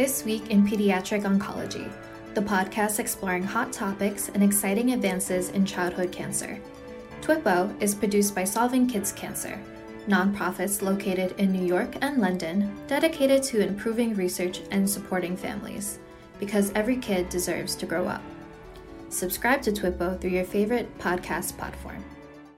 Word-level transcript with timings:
This 0.00 0.24
Week 0.24 0.48
in 0.48 0.66
Pediatric 0.66 1.24
Oncology, 1.24 1.92
the 2.32 2.40
podcast 2.40 3.00
exploring 3.00 3.42
hot 3.42 3.70
topics 3.70 4.30
and 4.30 4.42
exciting 4.42 4.94
advances 4.94 5.50
in 5.50 5.66
childhood 5.66 6.10
cancer. 6.10 6.58
TWIPO 7.20 7.82
is 7.82 7.94
produced 7.94 8.34
by 8.34 8.44
Solving 8.44 8.86
Kids 8.86 9.12
Cancer, 9.12 9.60
nonprofits 10.08 10.80
located 10.80 11.34
in 11.36 11.52
New 11.52 11.66
York 11.66 11.96
and 12.00 12.16
London 12.16 12.74
dedicated 12.86 13.42
to 13.42 13.60
improving 13.60 14.14
research 14.14 14.62
and 14.70 14.88
supporting 14.88 15.36
families, 15.36 15.98
because 16.38 16.72
every 16.74 16.96
kid 16.96 17.28
deserves 17.28 17.74
to 17.74 17.84
grow 17.84 18.08
up. 18.08 18.22
Subscribe 19.10 19.60
to 19.60 19.70
TWIPO 19.70 20.18
through 20.18 20.30
your 20.30 20.46
favorite 20.46 20.98
podcast 20.98 21.58
platform. 21.58 22.02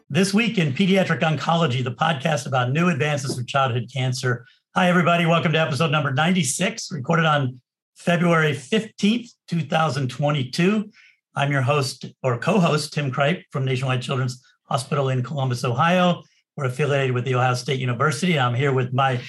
This 0.08 0.32
week 0.32 0.58
in 0.58 0.72
Pediatric 0.72 1.22
Oncology, 1.22 1.82
the 1.82 1.90
podcast 1.90 2.46
about 2.46 2.70
new 2.70 2.88
advances 2.88 3.36
for 3.36 3.42
childhood 3.42 3.90
cancer. 3.92 4.46
Hi, 4.74 4.88
everybody. 4.88 5.26
Welcome 5.26 5.52
to 5.52 5.60
episode 5.60 5.90
number 5.90 6.14
96, 6.14 6.92
recorded 6.92 7.26
on 7.26 7.60
February 7.94 8.52
15th, 8.52 9.28
2022. 9.46 10.90
I'm 11.34 11.52
your 11.52 11.60
host 11.60 12.06
or 12.22 12.38
co 12.38 12.58
host, 12.58 12.94
Tim 12.94 13.12
Kripe 13.12 13.42
from 13.50 13.66
Nationwide 13.66 14.00
Children's 14.00 14.42
Hospital 14.70 15.10
in 15.10 15.22
Columbus, 15.22 15.62
Ohio. 15.62 16.22
We're 16.56 16.64
affiliated 16.64 17.12
with 17.12 17.26
The 17.26 17.34
Ohio 17.34 17.52
State 17.52 17.80
University. 17.80 18.38
I'm 18.38 18.54
here 18.54 18.72
with 18.72 18.94
my 18.94 19.20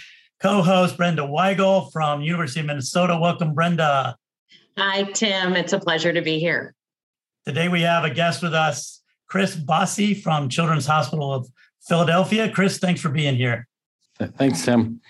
co 0.42 0.62
host, 0.62 0.96
Brenda 0.96 1.24
Weigel 1.24 1.92
from 1.92 2.22
University 2.22 2.62
of 2.62 2.68
Minnesota. 2.68 3.20
Welcome, 3.22 3.54
Brenda. 3.54 4.16
Hi, 4.78 5.04
Tim. 5.04 5.58
It's 5.58 5.74
a 5.74 5.80
pleasure 5.80 6.14
to 6.14 6.22
be 6.22 6.40
here. 6.40 6.74
Today 7.46 7.68
we 7.68 7.82
have 7.82 8.06
a 8.06 8.10
guest 8.10 8.44
with 8.44 8.54
us, 8.54 9.02
Chris 9.28 9.58
Bossi 9.58 10.24
from 10.24 10.48
Children's 10.48 10.86
Hospital 10.86 11.34
of 11.34 11.50
Philadelphia. 11.86 12.50
Chris, 12.50 12.78
thanks 12.78 13.02
for 13.02 13.10
being 13.10 13.36
here. 13.36 13.68
Thanks, 14.38 14.64
Tim. 14.64 15.02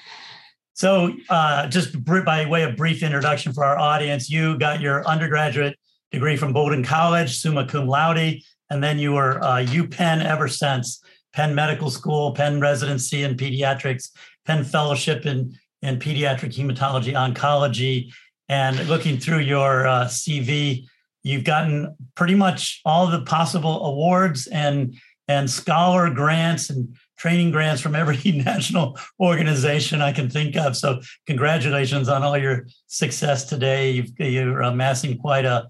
So, 0.73 1.13
uh, 1.29 1.67
just 1.67 2.03
by 2.03 2.45
way 2.47 2.63
of 2.63 2.75
brief 2.75 3.03
introduction 3.03 3.53
for 3.53 3.63
our 3.63 3.77
audience, 3.77 4.29
you 4.29 4.57
got 4.57 4.81
your 4.81 5.07
undergraduate 5.07 5.77
degree 6.11 6.35
from 6.35 6.51
Bowdoin 6.51 6.83
College, 6.83 7.37
summa 7.37 7.67
cum 7.67 7.87
laude, 7.87 8.39
and 8.69 8.83
then 8.83 8.97
you 8.97 9.13
were 9.13 9.43
uh, 9.43 9.63
UPenn 9.65 10.23
ever 10.23 10.47
since. 10.47 11.03
Penn 11.33 11.55
Medical 11.55 11.89
School, 11.89 12.33
Penn 12.33 12.59
residency 12.59 13.23
in 13.23 13.35
pediatrics, 13.35 14.09
Penn 14.45 14.63
fellowship 14.63 15.25
in 15.25 15.57
in 15.81 15.99
pediatric 15.99 16.55
hematology 16.55 17.13
oncology, 17.13 18.11
and 18.49 18.87
looking 18.87 19.17
through 19.17 19.39
your 19.39 19.85
uh, 19.85 20.05
CV, 20.05 20.85
you've 21.23 21.43
gotten 21.43 21.95
pretty 22.15 22.35
much 22.35 22.81
all 22.85 23.07
the 23.07 23.21
possible 23.21 23.85
awards 23.85 24.47
and 24.47 24.95
and 25.27 25.49
scholar 25.49 26.09
grants 26.09 26.69
and 26.69 26.95
training 27.23 27.51
grants 27.51 27.81
from 27.81 27.95
every 27.95 28.17
national 28.33 28.99
organization 29.17 30.01
I 30.01 30.11
can 30.11 30.29
think 30.29 30.57
of. 30.57 30.75
So, 30.75 30.99
congratulations 31.25 32.09
on 32.09 32.21
all 32.21 32.37
your 32.37 32.67
success 32.87 33.45
today. 33.45 34.05
you 34.19 34.53
are 34.53 34.63
amassing 34.63 35.17
quite 35.17 35.45
a 35.45 35.69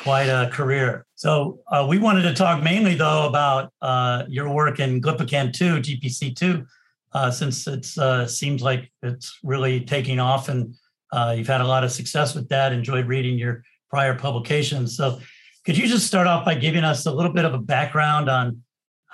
quite 0.00 0.30
a 0.30 0.48
career. 0.50 1.04
So, 1.14 1.60
uh, 1.70 1.86
we 1.86 1.98
wanted 1.98 2.22
to 2.22 2.32
talk 2.32 2.62
mainly 2.62 2.94
though 2.94 3.28
about 3.28 3.70
uh, 3.82 4.24
your 4.28 4.48
work 4.48 4.80
in 4.80 5.02
Glypican 5.02 5.52
two, 5.52 5.74
GPC 5.74 6.34
two, 6.34 6.64
uh, 7.12 7.30
since 7.30 7.66
it 7.66 7.86
uh, 7.98 8.26
seems 8.26 8.62
like 8.62 8.90
it's 9.02 9.38
really 9.42 9.80
taking 9.80 10.18
off, 10.18 10.48
and 10.48 10.74
uh, 11.12 11.34
you've 11.36 11.52
had 11.54 11.60
a 11.60 11.66
lot 11.66 11.84
of 11.84 11.92
success 11.92 12.34
with 12.34 12.48
that. 12.48 12.72
Enjoyed 12.72 13.06
reading 13.06 13.38
your 13.38 13.62
prior 13.90 14.14
publications. 14.14 14.96
So, 14.96 15.20
could 15.66 15.76
you 15.76 15.86
just 15.86 16.06
start 16.06 16.26
off 16.26 16.46
by 16.46 16.54
giving 16.54 16.82
us 16.82 17.04
a 17.04 17.12
little 17.12 17.32
bit 17.34 17.44
of 17.44 17.52
a 17.52 17.58
background 17.58 18.30
on 18.30 18.63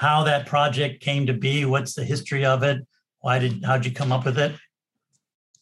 how 0.01 0.25
that 0.25 0.47
project 0.47 1.03
came 1.03 1.27
to 1.27 1.35
be. 1.35 1.67
What's 1.67 1.95
the 1.95 2.05
history 2.05 2.43
of 2.43 2.63
it? 2.63 2.87
Why 3.21 3.39
did 3.39 3.63
how'd 3.63 3.85
you 3.85 3.93
come 3.93 4.13
up 4.13 4.25
with 4.25 4.39
it? 4.39 4.57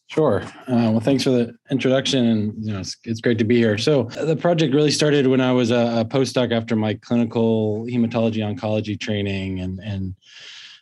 Sure. 0.07 0.41
Uh, 0.65 0.89
well, 0.91 1.01
thanks 1.01 1.25
for 1.25 1.31
the 1.31 1.53
introduction, 1.69 2.25
and 2.25 2.53
you 2.65 2.71
know 2.71 2.79
it's, 2.79 2.95
it's 3.03 3.19
great 3.19 3.37
to 3.39 3.43
be 3.43 3.57
here. 3.57 3.77
So 3.77 4.03
the 4.03 4.37
project 4.37 4.73
really 4.73 4.91
started 4.91 5.27
when 5.27 5.41
I 5.41 5.51
was 5.51 5.71
a, 5.71 5.99
a 5.99 6.05
postdoc 6.05 6.53
after 6.53 6.77
my 6.77 6.93
clinical 6.93 7.83
hematology 7.83 8.37
oncology 8.37 8.97
training, 8.97 9.59
and 9.59 9.81
and 9.83 10.15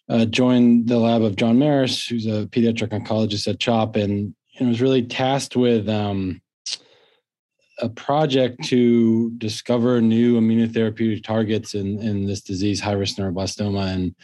uh, 0.07 0.25
joined 0.25 0.87
the 0.87 0.99
lab 0.99 1.23
of 1.23 1.35
John 1.35 1.57
Maris, 1.57 2.05
who's 2.05 2.27
a 2.27 2.45
pediatric 2.45 2.89
oncologist 2.89 3.47
at 3.47 3.59
CHOP, 3.59 3.95
and, 3.95 4.35
and 4.59 4.69
was 4.69 4.81
really 4.81 5.01
tasked 5.01 5.55
with 5.55 5.89
um, 5.89 6.41
a 7.79 7.89
project 7.89 8.63
to 8.65 9.29
discover 9.37 10.01
new 10.01 10.39
immunotherapeutic 10.39 11.23
targets 11.23 11.75
in, 11.75 12.01
in 12.01 12.25
this 12.25 12.41
disease, 12.41 12.79
high 12.79 12.93
risk 12.93 13.17
neuroblastoma. 13.17 13.93
And 13.93 14.15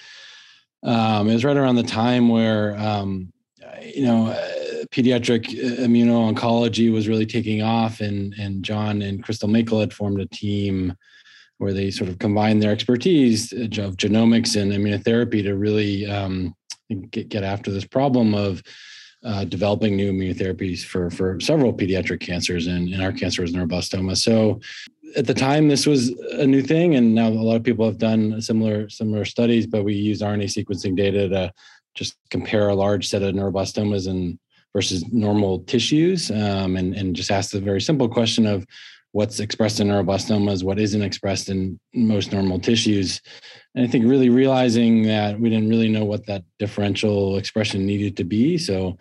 um, 0.83 1.29
it 1.29 1.33
was 1.33 1.45
right 1.45 1.57
around 1.57 1.75
the 1.75 1.83
time 1.83 2.29
where, 2.29 2.75
um, 2.77 3.31
you 3.83 4.05
know, 4.05 4.27
uh, 4.27 4.85
pediatric 4.91 5.45
immuno-oncology 5.79 6.91
was 6.91 7.07
really 7.07 7.25
taking 7.25 7.61
off, 7.61 7.99
and, 7.99 8.33
and 8.39 8.63
John 8.63 9.01
and 9.01 9.23
Crystal 9.23 9.49
Makel 9.49 9.79
had 9.79 9.93
formed 9.93 10.19
a 10.19 10.27
team 10.27 10.95
where 11.57 11.73
they 11.73 11.91
sort 11.91 12.09
of 12.09 12.19
combined 12.19 12.61
their 12.61 12.71
expertise 12.71 13.51
of 13.53 13.97
genomics 13.97 14.59
and 14.59 14.71
immunotherapy 14.71 15.43
to 15.43 15.55
really 15.55 16.05
um, 16.05 16.55
get, 17.11 17.29
get 17.29 17.43
after 17.43 17.71
this 17.71 17.85
problem 17.85 18.33
of 18.33 18.61
uh, 19.23 19.45
developing 19.45 19.95
new 19.95 20.11
immunotherapies 20.11 20.83
for 20.83 21.09
for 21.09 21.39
several 21.39 21.73
pediatric 21.73 22.19
cancers, 22.19 22.67
and, 22.67 22.89
and 22.89 23.01
our 23.01 23.11
cancer 23.11 23.41
was 23.41 23.53
neuroblastoma. 23.53 24.17
So 24.17 24.59
at 25.15 25.27
the 25.27 25.33
time, 25.33 25.67
this 25.67 25.85
was 25.85 26.09
a 26.33 26.45
new 26.45 26.61
thing, 26.61 26.95
and 26.95 27.13
now 27.13 27.27
a 27.27 27.29
lot 27.29 27.55
of 27.55 27.63
people 27.63 27.85
have 27.85 27.97
done 27.97 28.41
similar 28.41 28.89
similar 28.89 29.25
studies. 29.25 29.67
But 29.67 29.83
we 29.83 29.93
use 29.93 30.21
RNA 30.21 30.45
sequencing 30.45 30.95
data 30.95 31.29
to 31.29 31.53
just 31.93 32.15
compare 32.29 32.69
a 32.69 32.75
large 32.75 33.07
set 33.07 33.21
of 33.21 33.33
neuroblastomas 33.33 34.07
and 34.07 34.39
versus 34.73 35.05
normal 35.11 35.59
tissues, 35.59 36.31
um, 36.31 36.75
and 36.75 36.95
and 36.95 37.15
just 37.15 37.31
ask 37.31 37.51
the 37.51 37.61
very 37.61 37.81
simple 37.81 38.09
question 38.09 38.45
of 38.45 38.65
what's 39.13 39.39
expressed 39.39 39.79
in 39.79 39.87
neuroblastomas, 39.87 40.63
what 40.63 40.79
isn't 40.79 41.03
expressed 41.03 41.47
in 41.47 41.79
most 41.93 42.33
normal 42.33 42.59
tissues. 42.59 43.21
And 43.75 43.85
I 43.85 43.87
think 43.87 44.05
really 44.05 44.29
realizing 44.29 45.03
that 45.03 45.39
we 45.39 45.49
didn't 45.49 45.69
really 45.69 45.87
know 45.87 46.03
what 46.03 46.25
that 46.25 46.43
differential 46.57 47.37
expression 47.37 47.85
needed 47.85 48.17
to 48.17 48.23
be. 48.23 48.57
So 48.57 48.97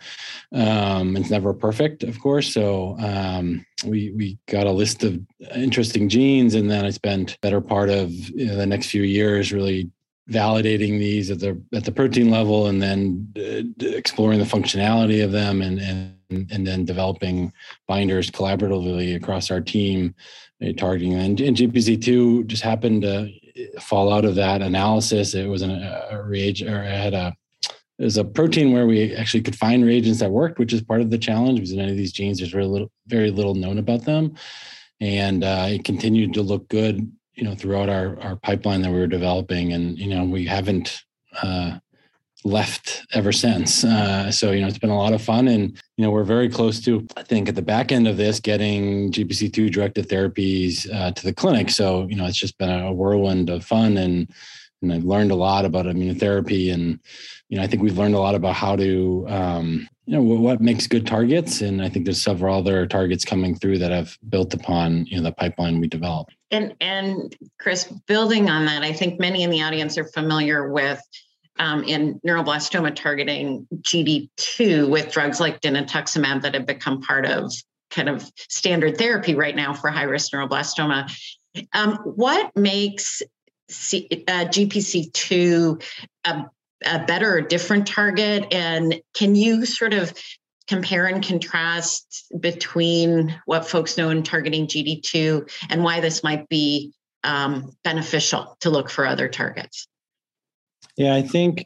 um, 0.53 1.17
it's 1.17 1.31
never 1.31 1.51
perfect, 1.51 2.03
of 2.03 2.19
course. 2.19 2.53
So 2.53 2.95
um, 2.99 3.65
we 3.85 4.11
we 4.11 4.37
got 4.47 4.67
a 4.67 4.71
list 4.71 5.03
of 5.03 5.19
interesting 5.55 6.07
genes, 6.09 6.53
and 6.53 6.69
then 6.69 6.85
I 6.85 6.91
spent 6.91 7.39
better 7.41 7.59
part 7.59 7.89
of 7.89 8.11
you 8.11 8.45
know, 8.45 8.55
the 8.55 8.67
next 8.67 8.87
few 8.87 9.03
years 9.03 9.51
really 9.51 9.89
validating 10.29 10.99
these 10.99 11.29
at 11.29 11.39
the 11.39 11.61
at 11.73 11.85
the 11.85 11.91
protein 11.91 12.29
level, 12.29 12.67
and 12.67 12.81
then 12.81 13.27
uh, 13.37 13.85
exploring 13.85 14.39
the 14.39 14.45
functionality 14.45 15.23
of 15.23 15.31
them, 15.31 15.61
and 15.61 15.79
and 15.79 16.51
and 16.51 16.65
then 16.65 16.85
developing 16.85 17.51
binders 17.87 18.31
collaboratively 18.31 19.15
across 19.15 19.51
our 19.51 19.61
team, 19.61 20.15
uh, 20.63 20.71
targeting 20.73 21.13
and, 21.13 21.39
and 21.39 21.57
GPC2 21.57 22.47
just 22.47 22.63
happened 22.63 23.03
to 23.03 23.31
fall 23.79 24.11
out 24.11 24.25
of 24.25 24.35
that 24.35 24.61
analysis. 24.61 25.35
It 25.35 25.47
was 25.47 25.61
an, 25.61 25.71
a 25.71 26.23
reagent 26.23 26.71
or 26.71 26.83
had 26.83 27.13
a 27.13 27.33
it 27.99 28.03
was 28.03 28.17
a 28.17 28.25
protein 28.25 28.73
where 28.73 28.87
we 28.87 29.15
actually 29.15 29.43
could 29.43 29.55
find 29.55 29.85
reagents 29.85 30.19
that 30.19 30.31
worked, 30.31 30.57
which 30.57 30.73
is 30.73 30.81
part 30.81 31.01
of 31.01 31.11
the 31.11 31.17
challenge 31.17 31.59
because 31.59 31.71
in 31.71 31.79
any 31.79 31.91
of 31.91 31.97
these 31.97 32.11
genes, 32.11 32.39
there's 32.39 32.51
very 32.51 32.65
little, 32.65 32.91
very 33.07 33.29
little 33.29 33.53
known 33.53 33.77
about 33.77 34.03
them, 34.03 34.35
and 34.99 35.43
uh, 35.43 35.67
it 35.69 35.83
continued 35.83 36.33
to 36.33 36.41
look 36.41 36.67
good, 36.69 37.11
you 37.35 37.43
know, 37.43 37.55
throughout 37.55 37.89
our 37.89 38.19
our 38.21 38.35
pipeline 38.35 38.81
that 38.81 38.91
we 38.91 38.99
were 38.99 39.07
developing, 39.07 39.73
and 39.73 39.97
you 39.97 40.07
know, 40.07 40.23
we 40.23 40.45
haven't 40.45 41.03
uh, 41.41 41.79
left 42.43 43.05
ever 43.13 43.31
since. 43.31 43.83
Uh, 43.83 44.31
so 44.31 44.51
you 44.51 44.61
know, 44.61 44.67
it's 44.67 44.77
been 44.77 44.89
a 44.89 44.97
lot 44.97 45.13
of 45.13 45.21
fun, 45.21 45.47
and 45.47 45.81
you 45.97 46.03
know, 46.03 46.11
we're 46.11 46.23
very 46.23 46.49
close 46.49 46.79
to 46.81 47.05
I 47.17 47.23
think 47.23 47.49
at 47.49 47.55
the 47.55 47.61
back 47.61 47.91
end 47.91 48.07
of 48.07 48.17
this 48.17 48.39
getting 48.39 49.11
GPC 49.11 49.51
two 49.53 49.69
directed 49.69 50.07
therapies 50.09 50.91
uh, 50.93 51.11
to 51.11 51.23
the 51.23 51.33
clinic. 51.33 51.69
So 51.69 52.07
you 52.07 52.15
know, 52.15 52.25
it's 52.25 52.37
just 52.37 52.57
been 52.57 52.69
a 52.69 52.93
whirlwind 52.93 53.49
of 53.49 53.65
fun, 53.65 53.97
and 53.97 54.29
and 54.81 54.93
I've 54.93 55.05
learned 55.05 55.31
a 55.31 55.35
lot 55.35 55.65
about 55.65 55.85
immunotherapy, 55.85 56.73
and 56.73 56.99
you 57.49 57.57
know, 57.57 57.63
I 57.63 57.67
think 57.67 57.81
we've 57.81 57.97
learned 57.97 58.15
a 58.15 58.19
lot 58.19 58.35
about 58.35 58.55
how 58.55 58.75
to 58.75 59.25
um, 59.27 59.89
you 60.05 60.15
know 60.15 60.21
what 60.21 60.59
makes 60.59 60.87
good 60.87 61.07
targets, 61.07 61.61
and 61.61 61.81
I 61.81 61.89
think 61.89 62.05
there's 62.05 62.21
several 62.21 62.57
other 62.57 62.85
targets 62.85 63.23
coming 63.23 63.55
through 63.55 63.77
that 63.79 63.91
have 63.91 64.17
built 64.29 64.53
upon 64.53 65.05
you 65.05 65.17
know 65.17 65.23
the 65.23 65.31
pipeline 65.31 65.79
we 65.79 65.87
developed. 65.87 66.35
And 66.51 66.75
and 66.81 67.35
Chris, 67.59 67.85
building 68.07 68.49
on 68.49 68.65
that, 68.65 68.83
I 68.83 68.91
think 68.91 69.19
many 69.19 69.43
in 69.43 69.49
the 69.49 69.61
audience 69.63 69.97
are 69.97 70.05
familiar 70.05 70.71
with 70.71 71.01
um, 71.57 71.83
in 71.83 72.19
neuroblastoma 72.27 72.95
targeting 72.95 73.67
GD2 73.81 74.89
with 74.89 75.11
drugs 75.11 75.39
like 75.39 75.61
dinutuximab 75.61 76.41
that 76.41 76.53
have 76.53 76.65
become 76.65 77.01
part 77.01 77.25
of 77.25 77.53
kind 77.89 78.09
of 78.09 78.29
standard 78.35 78.97
therapy 78.97 79.35
right 79.35 79.55
now 79.55 79.73
for 79.73 79.89
high 79.89 80.03
risk 80.03 80.33
neuroblastoma. 80.33 81.11
Um, 81.71 81.95
what 81.97 82.55
makes 82.55 83.21
C, 83.69 84.07
uh, 84.27 84.45
GPC2 84.45 85.83
a, 86.25 86.45
a 86.85 87.05
better 87.05 87.37
or 87.37 87.41
different 87.41 87.87
target? 87.87 88.53
And 88.53 89.01
can 89.13 89.35
you 89.35 89.65
sort 89.65 89.93
of 89.93 90.13
compare 90.67 91.07
and 91.07 91.23
contrast 91.23 92.33
between 92.39 93.39
what 93.45 93.67
folks 93.67 93.97
know 93.97 94.09
in 94.09 94.23
targeting 94.23 94.67
GD2 94.67 95.49
and 95.69 95.83
why 95.83 95.99
this 95.99 96.23
might 96.23 96.47
be 96.49 96.93
um, 97.23 97.75
beneficial 97.83 98.57
to 98.61 98.69
look 98.69 98.89
for 98.89 99.05
other 99.05 99.27
targets? 99.27 99.87
Yeah, 100.95 101.15
I 101.15 101.21
think 101.21 101.63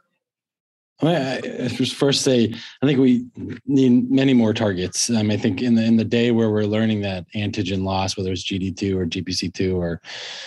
I 1.01 1.67
just 1.67 1.95
first 1.95 2.23
say 2.23 2.53
I 2.81 2.85
think 2.85 2.99
we 2.99 3.27
need 3.67 4.09
many 4.09 4.33
more 4.33 4.53
targets. 4.53 5.09
Um, 5.09 5.29
I 5.29 5.37
think 5.37 5.61
in 5.61 5.75
the 5.75 5.83
in 5.83 5.95
the 5.95 6.03
day 6.03 6.31
where 6.31 6.49
we're 6.49 6.63
learning 6.63 7.01
that 7.01 7.25
antigen 7.35 7.83
loss, 7.83 8.17
whether 8.17 8.31
it's 8.31 8.43
GD2 8.43 8.95
or 8.95 9.05
GPC2 9.05 9.75
or 9.75 10.01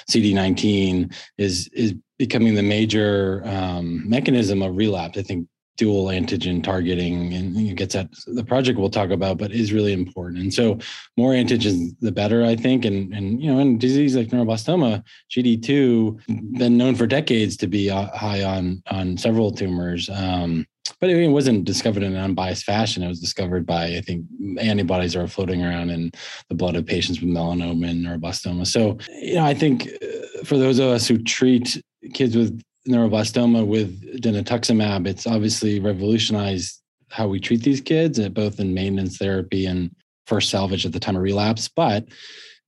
CD19, 0.09 1.15
is 1.39 1.69
is 1.69 1.95
becoming 2.19 2.55
the 2.55 2.63
major 2.63 3.43
um, 3.47 4.09
mechanism 4.09 4.61
of 4.63 4.77
relapse. 4.77 5.19
I 5.19 5.23
think 5.23 5.47
dual 5.77 6.07
antigen 6.07 6.63
targeting 6.63 7.33
and 7.33 7.57
it 7.57 7.75
gets 7.75 7.95
at 7.95 8.09
the 8.27 8.45
project 8.45 8.79
we'll 8.79 8.91
talk 8.91 9.11
about, 9.11 9.39
but 9.39 9.51
is 9.51 9.73
really 9.73 9.93
important. 9.93 10.39
And 10.39 10.53
so 10.53 10.79
more 11.17 11.33
antigens, 11.33 11.95
the 12.01 12.13
better, 12.13 12.45
I 12.45 12.55
think. 12.57 12.85
And, 12.85 13.15
and 13.15 13.43
you 13.43 13.53
know, 13.53 13.61
in 13.61 13.79
disease 13.79 14.15
like 14.15 14.29
neuroblastoma, 14.29 15.03
GD2 15.31 16.59
been 16.59 16.77
known 16.77 16.95
for 16.95 17.07
decades 17.07 17.57
to 17.59 17.67
be 17.67 17.91
uh, 17.91 18.09
high 18.17 18.43
on, 18.43 18.83
on 18.91 19.17
several 19.17 19.53
tumors. 19.53 20.11
Um, 20.11 20.67
but 21.01 21.09
it 21.09 21.29
wasn't 21.29 21.65
discovered 21.65 22.03
in 22.03 22.15
an 22.15 22.23
unbiased 22.23 22.65
fashion. 22.65 23.03
It 23.03 23.09
was 23.09 23.21
discovered 23.21 23.65
by, 23.65 23.85
I 23.97 24.01
think, 24.01 24.27
antibodies 24.59 25.17
are 25.17 25.27
floating 25.27 25.65
around 25.65 25.91
in 25.91 26.11
the 26.49 26.55
blood 26.55 26.77
of 26.77 26.85
patients 26.85 27.21
with 27.21 27.31
melanoma 27.31 27.89
and 27.89 28.05
neuroblastoma. 28.05 28.67
So, 28.67 28.99
you 29.23 29.37
know, 29.37 29.45
I 29.45 29.55
think 29.55 29.89
uh, 30.03 30.45
for 30.45 30.59
those 30.59 30.79
of 30.79 30.89
us 30.89 31.09
who 31.09 31.19
treat 31.19 31.83
kids 32.13 32.37
with 32.37 32.61
neuroblastoma 32.89 33.67
with 33.67 34.21
dinutuximab, 34.23 35.07
it's 35.07 35.27
obviously 35.27 35.81
revolutionized 35.81 36.81
how 37.11 37.27
we 37.29 37.41
treat 37.41 37.63
these 37.63 37.81
kids, 37.81 38.19
uh, 38.19 38.29
both 38.29 38.61
in 38.61 38.73
maintenance 38.73 39.19
therapy 39.19 39.67
and 39.67 39.95
first 40.27 40.51
salvage 40.51 40.87
at 40.87 40.93
the 40.93 41.01
time 41.01 41.17
of 41.17 41.23
relapse. 41.23 41.69
But 41.69 42.07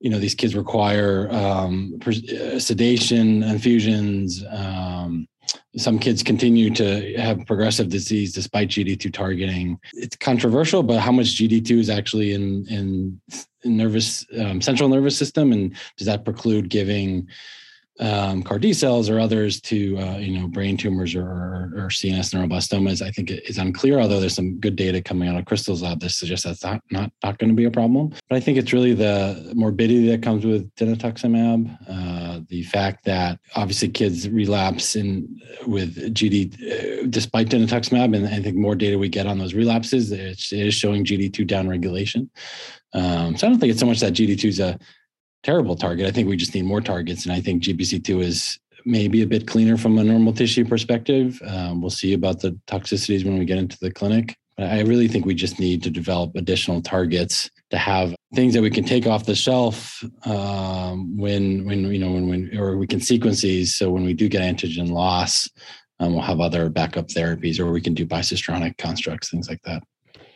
you 0.00 0.10
know, 0.10 0.18
these 0.18 0.34
kids 0.34 0.56
require 0.56 1.30
um, 1.30 1.98
uh, 2.04 2.58
sedation, 2.58 3.44
infusions. 3.44 4.44
Um, 4.50 5.28
some 5.76 5.98
kids 5.98 6.24
continue 6.24 6.70
to 6.70 7.16
have 7.18 7.46
progressive 7.46 7.88
disease 7.88 8.32
despite 8.32 8.68
GD2 8.68 9.12
targeting. 9.12 9.78
It's 9.94 10.16
controversial, 10.16 10.82
but 10.82 10.98
how 10.98 11.12
much 11.12 11.36
GD2 11.36 11.78
is 11.78 11.90
actually 11.90 12.34
in 12.34 12.66
in, 12.68 13.20
in 13.62 13.76
nervous 13.76 14.26
um, 14.38 14.60
central 14.60 14.88
nervous 14.88 15.16
system, 15.16 15.52
and 15.52 15.74
does 15.96 16.06
that 16.08 16.24
preclude 16.24 16.68
giving 16.68 17.28
um, 18.00 18.42
CAR 18.42 18.58
T 18.58 18.72
cells 18.72 19.10
or 19.10 19.20
others 19.20 19.60
to 19.62 19.98
uh, 19.98 20.16
you 20.16 20.38
know 20.38 20.48
brain 20.48 20.76
tumors 20.76 21.14
or, 21.14 21.26
or, 21.26 21.72
or, 21.76 21.88
CNS 21.88 22.32
neuroblastomas, 22.34 23.02
I 23.02 23.10
think 23.10 23.30
it 23.30 23.48
is 23.48 23.58
unclear. 23.58 24.00
Although 24.00 24.18
there's 24.18 24.34
some 24.34 24.58
good 24.58 24.76
data 24.76 25.02
coming 25.02 25.28
out 25.28 25.38
of 25.38 25.44
Crystal's 25.44 25.82
lab 25.82 26.00
that 26.00 26.10
suggests 26.10 26.46
that's 26.46 26.64
not 26.64 26.80
not, 26.90 27.12
not 27.22 27.38
going 27.38 27.50
to 27.50 27.56
be 27.56 27.66
a 27.66 27.70
problem. 27.70 28.08
But 28.28 28.36
I 28.36 28.40
think 28.40 28.56
it's 28.56 28.72
really 28.72 28.94
the 28.94 29.52
morbidity 29.54 30.08
that 30.08 30.22
comes 30.22 30.46
with 30.46 30.74
dinutuximab, 30.76 31.78
uh, 31.88 32.40
the 32.48 32.62
fact 32.62 33.04
that 33.04 33.38
obviously 33.56 33.88
kids 33.88 34.28
relapse 34.28 34.96
in 34.96 35.40
with 35.66 36.14
GD 36.14 36.54
uh, 36.54 37.06
despite 37.10 37.48
dinutuximab, 37.48 38.16
and 38.16 38.26
I 38.26 38.40
think 38.40 38.56
more 38.56 38.74
data 38.74 38.98
we 38.98 39.10
get 39.10 39.26
on 39.26 39.38
those 39.38 39.52
relapses, 39.52 40.10
it 40.12 40.50
is 40.50 40.74
showing 40.74 41.04
GD2 41.04 41.46
downregulation. 41.46 42.30
Um, 42.94 43.36
so 43.36 43.46
I 43.46 43.50
don't 43.50 43.58
think 43.58 43.70
it's 43.70 43.80
so 43.80 43.86
much 43.86 44.00
that 44.00 44.12
GD2 44.12 44.44
is 44.44 44.60
a 44.60 44.78
terrible 45.42 45.76
target. 45.76 46.06
I 46.06 46.10
think 46.10 46.28
we 46.28 46.36
just 46.36 46.54
need 46.54 46.64
more 46.64 46.80
targets. 46.80 47.24
And 47.24 47.32
I 47.32 47.40
think 47.40 47.62
GPC2 47.62 48.22
is 48.22 48.58
maybe 48.84 49.22
a 49.22 49.26
bit 49.26 49.46
cleaner 49.46 49.76
from 49.76 49.98
a 49.98 50.04
normal 50.04 50.32
tissue 50.32 50.64
perspective. 50.64 51.40
Um, 51.46 51.80
we'll 51.80 51.90
see 51.90 52.12
about 52.12 52.40
the 52.40 52.58
toxicities 52.66 53.24
when 53.24 53.38
we 53.38 53.44
get 53.44 53.58
into 53.58 53.78
the 53.80 53.90
clinic. 53.90 54.36
But 54.56 54.66
I 54.66 54.80
really 54.80 55.08
think 55.08 55.24
we 55.24 55.34
just 55.34 55.58
need 55.58 55.82
to 55.82 55.90
develop 55.90 56.36
additional 56.36 56.82
targets 56.82 57.50
to 57.70 57.78
have 57.78 58.14
things 58.34 58.52
that 58.54 58.62
we 58.62 58.70
can 58.70 58.84
take 58.84 59.06
off 59.06 59.24
the 59.24 59.34
shelf 59.34 60.04
um, 60.24 61.16
when, 61.16 61.64
when 61.64 61.84
you 61.90 61.98
know, 61.98 62.12
when, 62.12 62.28
when, 62.28 62.58
or 62.58 62.76
we 62.76 62.86
can 62.86 63.00
sequence 63.00 63.40
these. 63.40 63.74
So 63.74 63.90
when 63.90 64.04
we 64.04 64.12
do 64.12 64.28
get 64.28 64.42
antigen 64.42 64.90
loss, 64.90 65.48
um, 66.00 66.12
we'll 66.12 66.22
have 66.22 66.40
other 66.40 66.68
backup 66.68 67.08
therapies, 67.08 67.58
or 67.60 67.70
we 67.70 67.80
can 67.80 67.94
do 67.94 68.06
bicistronic 68.06 68.76
constructs, 68.76 69.30
things 69.30 69.48
like 69.48 69.62
that. 69.64 69.82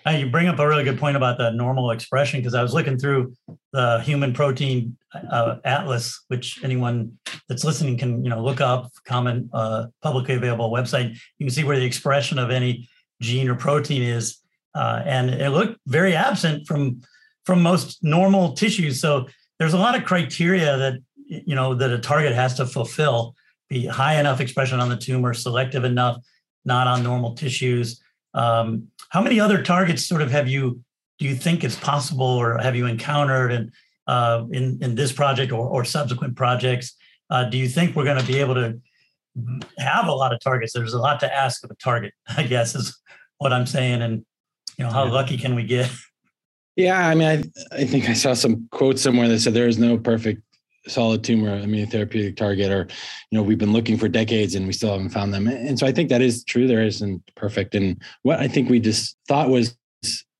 Uh, 0.06 0.12
you 0.12 0.31
bring 0.31 0.47
up 0.47 0.58
a 0.58 0.69
really 0.69 0.85
good 0.85 0.99
point 0.99 1.17
about 1.17 1.37
the 1.37 1.50
normal 1.50 1.91
expression 1.91 2.38
because 2.38 2.55
I 2.55 2.62
was 2.62 2.73
looking 2.73 2.97
through 2.97 3.35
the 3.73 4.00
human 4.03 4.32
protein 4.32 4.97
uh, 5.32 5.56
atlas, 5.64 6.23
which 6.29 6.62
anyone 6.62 7.19
that's 7.49 7.64
listening 7.64 7.99
can 7.99 8.23
you 8.23 8.31
know 8.31 8.41
look 8.41 8.61
up, 8.61 8.93
common 9.05 9.50
uh, 9.53 9.87
publicly 10.03 10.37
available 10.37 10.70
website. 10.70 11.19
You 11.38 11.47
can 11.47 11.50
see 11.50 11.64
where 11.64 11.76
the 11.76 11.85
expression 11.85 12.38
of 12.38 12.50
any 12.50 12.88
gene 13.20 13.49
or 13.49 13.56
protein 13.56 14.03
is, 14.03 14.38
uh, 14.76 15.03
and 15.05 15.31
it 15.31 15.50
looked 15.50 15.81
very 15.87 16.14
absent 16.14 16.69
from 16.69 17.00
from 17.44 17.61
most 17.61 18.05
normal 18.05 18.53
tissues. 18.53 19.00
So 19.00 19.26
there's 19.58 19.75
a 19.75 19.79
lot 19.79 19.97
of 19.97 20.05
criteria 20.05 20.76
that 20.76 21.00
you 21.26 21.56
know 21.56 21.75
that 21.75 21.91
a 21.91 21.99
target 21.99 22.32
has 22.32 22.55
to 22.55 22.67
fulfill: 22.67 23.35
be 23.69 23.87
high 23.87 24.20
enough 24.20 24.41
expression 24.41 24.79
on 24.79 24.88
the 24.88 24.97
tumor, 24.97 25.35
selective 25.35 25.82
enough, 25.82 26.19
not 26.64 26.87
on 26.87 27.03
normal 27.03 27.35
tissues. 27.35 28.00
Um, 28.35 28.88
how 29.11 29.23
many 29.23 29.41
other 29.41 29.62
targets 29.62 30.06
sort 30.06 30.23
of 30.23 30.31
have 30.31 30.49
you 30.49 30.81
do 31.19 31.25
you 31.25 31.35
think 31.35 31.64
it's 31.64 31.76
possible 31.76 32.26
or 32.26 32.58
have 32.58 32.76
you 32.76 32.87
encountered 32.87 33.53
and 33.53 33.73
uh, 34.06 34.44
in 34.50 34.79
in 34.82 34.94
this 34.94 35.12
project 35.12 35.53
or, 35.53 35.67
or 35.67 35.85
subsequent 35.85 36.37
projects? 36.37 36.94
Uh, 37.31 37.44
do 37.44 37.58
you 37.58 37.69
think 37.69 37.97
we're 37.97 38.05
going 38.05 38.20
to 38.20 38.26
be 38.26 38.38
able 38.38 38.55
to 38.55 38.81
have 39.79 40.06
a 40.06 40.12
lot 40.12 40.32
of 40.32 40.41
targets? 40.41 40.73
There's 40.73 40.94
a 40.94 40.99
lot 40.99 41.20
to 41.20 41.35
ask 41.35 41.64
of 41.64 41.70
a 41.70 41.75
target, 41.75 42.12
I 42.37 42.44
guess, 42.44 42.75
is 42.75 42.97
what 43.38 43.53
I'm 43.53 43.67
saying. 43.67 44.03
And 44.03 44.25
you 44.79 44.85
know, 44.85 44.91
how 44.91 45.06
yeah. 45.06 45.12
lucky 45.12 45.38
can 45.38 45.55
we 45.55 45.64
get? 45.64 45.91
Yeah, 46.76 47.08
I 47.08 47.14
mean, 47.14 47.29
I 47.29 47.76
I 47.76 47.85
think 47.85 48.08
I 48.08 48.12
saw 48.12 48.35
some 48.35 48.69
quote 48.70 48.99
somewhere 48.99 49.29
that 49.29 49.41
said 49.41 49.55
there 49.55 49.69
is 49.69 49.79
no 49.79 49.97
perfect 49.97 50.43
solid 50.87 51.25
tumor 51.25 51.61
immunotherapeutic 51.61 52.37
target 52.37 52.71
or 52.71 52.87
you 53.31 53.38
know 53.38 53.43
we've 53.43 53.59
been 53.59 53.73
looking 53.73 53.99
for 53.99 54.09
decades 54.09 54.55
and 54.55 54.67
we 54.67 54.73
still 54.73 54.93
haven't 54.93 55.11
found 55.11 55.33
them. 55.33 55.47
And 55.47 55.79
so 55.79 55.87
i 55.87 55.93
think 55.93 56.09
that 56.11 56.23
is 56.23 56.44
true. 56.44 56.67
There 56.67 56.83
isn't 56.83 57.23
perfect. 57.35 57.75
And 57.75 58.00
what 58.23 58.38
i 58.38 58.49
think 58.49 58.69
we 58.69 58.81
just 58.81 59.17
thought 59.29 59.49
was 59.49 59.77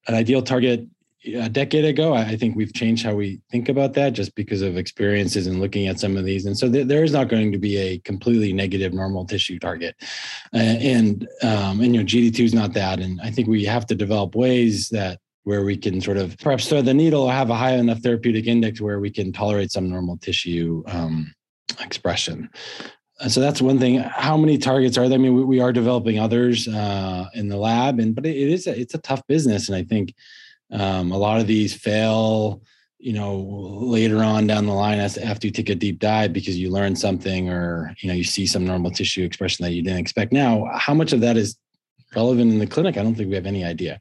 an 0.09 0.15
ideal 0.15 0.43
target 0.43 0.87
a 1.35 1.49
decade 1.49 1.85
ago 1.85 2.15
i 2.15 2.37
think 2.37 2.55
we've 2.55 2.73
changed 2.73 3.05
how 3.05 3.13
we 3.13 3.41
think 3.51 3.69
about 3.69 3.95
that 3.95 4.11
just 4.11 4.33
because 4.37 4.63
of 4.63 4.77
experiences 4.77 5.49
and 5.49 5.61
looking 5.61 5.89
at 5.89 5.99
some 5.99 6.17
of 6.17 6.25
these. 6.25 6.47
And 6.47 6.57
so 6.57 6.71
th- 6.71 6.87
there 6.87 7.03
is 7.03 7.13
not 7.13 7.29
going 7.29 7.51
to 7.51 7.59
be 7.59 7.77
a 7.77 7.99
completely 7.99 8.53
negative 8.53 8.95
normal 8.95 9.25
tissue 9.25 9.59
target. 9.59 9.97
Uh, 10.55 10.59
and 10.59 11.29
um, 11.43 11.81
and 11.81 11.95
you 11.95 12.01
know 12.03 12.07
gd2 12.07 12.41
is 12.41 12.55
not 12.55 12.73
that. 12.75 13.01
And 13.01 13.21
i 13.21 13.31
think 13.31 13.49
we 13.49 13.65
have 13.65 13.87
to 13.87 13.95
develop 13.95 14.35
ways 14.37 14.89
that 14.91 15.19
where 15.47 15.65
we 15.65 15.77
can 15.77 16.01
sort 16.01 16.17
of 16.17 16.37
perhaps 16.39 16.69
thread 16.69 16.85
the 16.85 16.93
needle 16.93 17.23
or 17.23 17.33
have 17.33 17.51
a 17.51 17.55
high 17.55 17.75
enough 17.75 18.01
therapeutic 18.01 18.49
index 18.49 18.81
where 18.81 18.99
we 18.99 19.09
can 19.09 19.33
tolerate 19.33 19.71
some 19.71 19.89
normal 19.89 20.19
tissue 20.19 20.83
um, 20.89 21.33
expression. 21.81 22.51
And 23.21 23.31
so 23.31 23.41
that's 23.41 23.63
one 23.63 23.79
thing. 23.79 23.99
How 23.99 24.37
many 24.37 24.59
targets 24.59 24.99
are 24.99 25.09
there? 25.09 25.21
I 25.21 25.23
mean, 25.23 25.37
we, 25.37 25.45
we 25.45 25.61
are 25.61 25.73
developing 25.73 26.19
others 26.19 26.67
uh, 26.67 27.29
in 27.33 27.49
the 27.49 27.57
lab, 27.57 28.01
and 28.01 28.13
but 28.13 28.27
it, 28.27 28.37
it 28.37 28.49
is 28.49 28.67
a, 28.67 28.77
it's 28.77 28.95
a 28.95 28.99
tough 28.99 29.23
business, 29.29 29.69
and 29.69 29.77
I 29.77 29.85
think 29.85 30.15
um, 30.73 31.13
a 31.13 31.17
lot 31.17 31.41
of 31.41 31.47
these 31.47 31.73
fail. 31.73 32.61
You 32.99 33.13
know, 33.13 33.37
later 33.37 34.25
on 34.25 34.49
down 34.49 34.67
the 34.67 34.73
line, 34.73 34.99
after 34.99 35.47
you 35.47 35.53
take 35.53 35.69
a 35.69 35.75
deep 35.75 36.01
dive 36.01 36.33
because 36.33 36.59
you 36.59 36.71
learn 36.71 36.97
something, 36.97 37.51
or 37.51 37.95
you 38.01 38.09
know, 38.09 38.15
you 38.15 38.25
see 38.25 38.47
some 38.47 38.67
normal 38.67 38.91
tissue 38.91 39.23
expression 39.23 39.65
that 39.65 39.73
you 39.73 39.83
didn't 39.83 40.01
expect. 40.01 40.33
Now, 40.33 40.69
how 40.75 40.95
much 40.95 41.13
of 41.13 41.21
that 41.21 41.37
is 41.37 41.57
relevant 42.15 42.53
in 42.53 42.59
the 42.59 42.67
clinic? 42.67 42.97
I 42.97 43.03
don't 43.03 43.15
think 43.15 43.29
we 43.29 43.35
have 43.35 43.47
any 43.47 43.65
idea, 43.65 44.01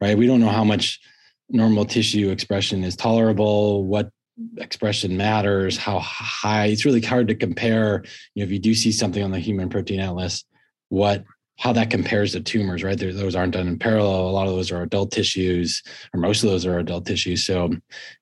right? 0.00 0.16
We 0.16 0.26
don't 0.26 0.40
know 0.40 0.48
how 0.48 0.64
much 0.64 1.00
normal 1.48 1.84
tissue 1.84 2.30
expression 2.30 2.84
is 2.84 2.96
tolerable, 2.96 3.84
what 3.84 4.10
expression 4.58 5.16
matters, 5.16 5.76
how 5.76 5.98
high. 5.98 6.66
It's 6.66 6.84
really 6.84 7.00
hard 7.00 7.28
to 7.28 7.34
compare. 7.34 8.04
You 8.34 8.42
know, 8.42 8.46
if 8.46 8.52
you 8.52 8.58
do 8.58 8.74
see 8.74 8.92
something 8.92 9.22
on 9.22 9.30
the 9.30 9.38
human 9.38 9.68
protein 9.68 10.00
atlas, 10.00 10.44
what 10.88 11.24
how 11.58 11.72
that 11.72 11.90
compares 11.90 12.32
to 12.32 12.40
tumors, 12.40 12.84
right? 12.84 12.98
Those 12.98 13.34
aren't 13.34 13.54
done 13.54 13.66
in 13.66 13.78
parallel. 13.78 14.28
A 14.28 14.30
lot 14.30 14.46
of 14.46 14.54
those 14.54 14.70
are 14.70 14.82
adult 14.82 15.10
tissues, 15.10 15.82
or 16.14 16.20
most 16.20 16.44
of 16.44 16.50
those 16.50 16.64
are 16.64 16.78
adult 16.78 17.04
tissues. 17.04 17.44
So, 17.44 17.74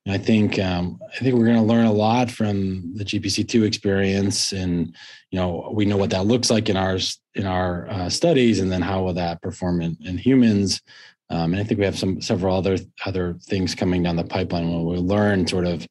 I 0.09 0.19
think 0.19 0.59
um, 0.59 0.99
I 1.15 1.19
think 1.19 1.35
we're 1.35 1.45
going 1.45 1.57
to 1.57 1.63
learn 1.63 1.87
a 1.87 1.93
lot 1.93 2.31
from 2.31 2.95
the 2.95 3.05
GPC2 3.05 3.67
experience, 3.67 4.53
and 4.53 4.95
you 5.31 5.39
know, 5.39 5.71
we 5.73 5.85
know 5.85 5.99
what 5.99 6.11
that 6.11 6.27
looks 6.27 6.51
like 6.51 6.69
in 6.71 6.77
ours 6.77 7.21
in 7.35 7.47
our 7.47 7.89
uh, 7.91 8.09
studies, 8.09 8.61
and 8.61 8.73
then 8.73 8.83
how 8.83 9.03
will 9.03 9.15
that 9.15 9.43
perform 9.43 9.83
in, 9.83 9.97
in 10.01 10.17
humans. 10.17 10.81
Um, 11.29 11.53
and 11.53 11.61
I 11.61 11.65
think 11.65 11.79
we 11.79 11.85
have 11.85 11.99
some 11.99 12.23
several 12.23 12.57
other 12.57 12.79
other 13.05 13.37
things 13.43 13.75
coming 13.75 14.03
down 14.03 14.17
the 14.17 14.25
pipeline 14.25 14.71
where 14.71 14.83
we'll 14.83 15.07
learn 15.07 15.47
sort 15.47 15.67
of 15.67 15.87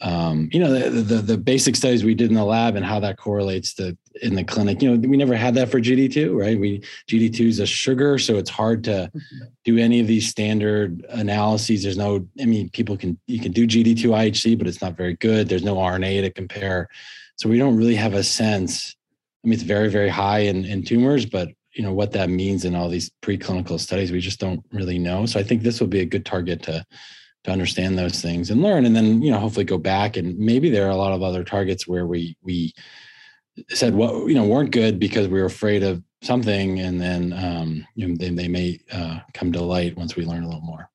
um, 0.00 0.48
you 0.52 0.58
know 0.58 0.72
the, 0.72 0.90
the, 1.02 1.14
the 1.16 1.38
basic 1.38 1.76
studies 1.76 2.02
we 2.02 2.14
did 2.14 2.30
in 2.30 2.34
the 2.34 2.44
lab 2.44 2.74
and 2.74 2.84
how 2.84 2.98
that 3.00 3.18
correlates 3.18 3.74
to 3.74 3.96
in 4.22 4.34
the 4.34 4.44
clinic. 4.44 4.82
You 4.82 4.90
know 4.90 5.08
we 5.08 5.16
never 5.16 5.36
had 5.36 5.54
that 5.54 5.70
for 5.70 5.80
gd2 5.80 6.36
right? 6.38 6.58
We 6.58 6.80
gd2 7.08 7.40
is 7.46 7.60
a 7.60 7.66
sugar 7.66 8.18
so 8.18 8.36
it's 8.36 8.50
hard 8.50 8.84
to 8.84 9.10
mm-hmm. 9.14 9.44
do 9.64 9.78
any 9.78 10.00
of 10.00 10.06
these 10.06 10.28
standard 10.28 11.04
analyses. 11.10 11.82
There's 11.82 11.96
no 11.96 12.26
i 12.40 12.44
mean 12.44 12.70
people 12.70 12.96
can 12.96 13.18
you 13.26 13.40
can 13.40 13.52
do 13.52 13.66
gd2 13.66 14.04
ihc 14.04 14.58
but 14.58 14.66
it's 14.66 14.82
not 14.82 14.96
very 14.96 15.14
good. 15.16 15.48
There's 15.48 15.64
no 15.64 15.76
rna 15.76 16.22
to 16.22 16.30
compare. 16.30 16.88
So 17.36 17.48
we 17.48 17.58
don't 17.58 17.76
really 17.76 17.94
have 17.94 18.14
a 18.14 18.24
sense. 18.24 18.96
I 19.44 19.48
mean 19.48 19.54
it's 19.54 19.62
very 19.62 19.88
very 19.88 20.08
high 20.08 20.40
in, 20.40 20.64
in 20.64 20.84
tumors 20.84 21.26
but 21.26 21.48
you 21.72 21.84
know 21.84 21.92
what 21.92 22.12
that 22.12 22.28
means 22.28 22.64
in 22.64 22.74
all 22.74 22.88
these 22.88 23.10
preclinical 23.22 23.78
studies 23.78 24.10
we 24.10 24.20
just 24.20 24.40
don't 24.40 24.64
really 24.72 24.98
know. 24.98 25.26
So 25.26 25.38
i 25.38 25.42
think 25.42 25.62
this 25.62 25.80
will 25.80 25.88
be 25.88 26.00
a 26.00 26.06
good 26.06 26.24
target 26.24 26.62
to 26.64 26.84
to 27.44 27.50
understand 27.50 27.96
those 27.96 28.20
things 28.20 28.50
and 28.50 28.60
learn 28.60 28.84
and 28.84 28.94
then 28.94 29.22
you 29.22 29.30
know 29.30 29.38
hopefully 29.38 29.64
go 29.64 29.78
back 29.78 30.18
and 30.18 30.38
maybe 30.38 30.68
there 30.68 30.86
are 30.86 30.90
a 30.90 30.96
lot 30.96 31.12
of 31.12 31.22
other 31.22 31.42
targets 31.42 31.88
where 31.88 32.06
we 32.06 32.36
we 32.42 32.74
said 33.68 33.94
what 33.94 34.14
well, 34.14 34.28
you 34.28 34.34
know 34.34 34.44
weren't 34.44 34.70
good 34.70 34.98
because 34.98 35.28
we 35.28 35.40
were 35.40 35.46
afraid 35.46 35.82
of 35.82 36.02
something, 36.22 36.80
and 36.80 37.00
then 37.00 37.32
um, 37.32 37.86
you 37.94 38.08
know, 38.08 38.14
they, 38.16 38.30
they 38.30 38.48
may 38.48 38.80
uh, 38.92 39.20
come 39.34 39.52
to 39.52 39.62
light 39.62 39.96
once 39.96 40.16
we 40.16 40.24
learn 40.24 40.42
a 40.42 40.46
little 40.46 40.62
more. 40.62 40.88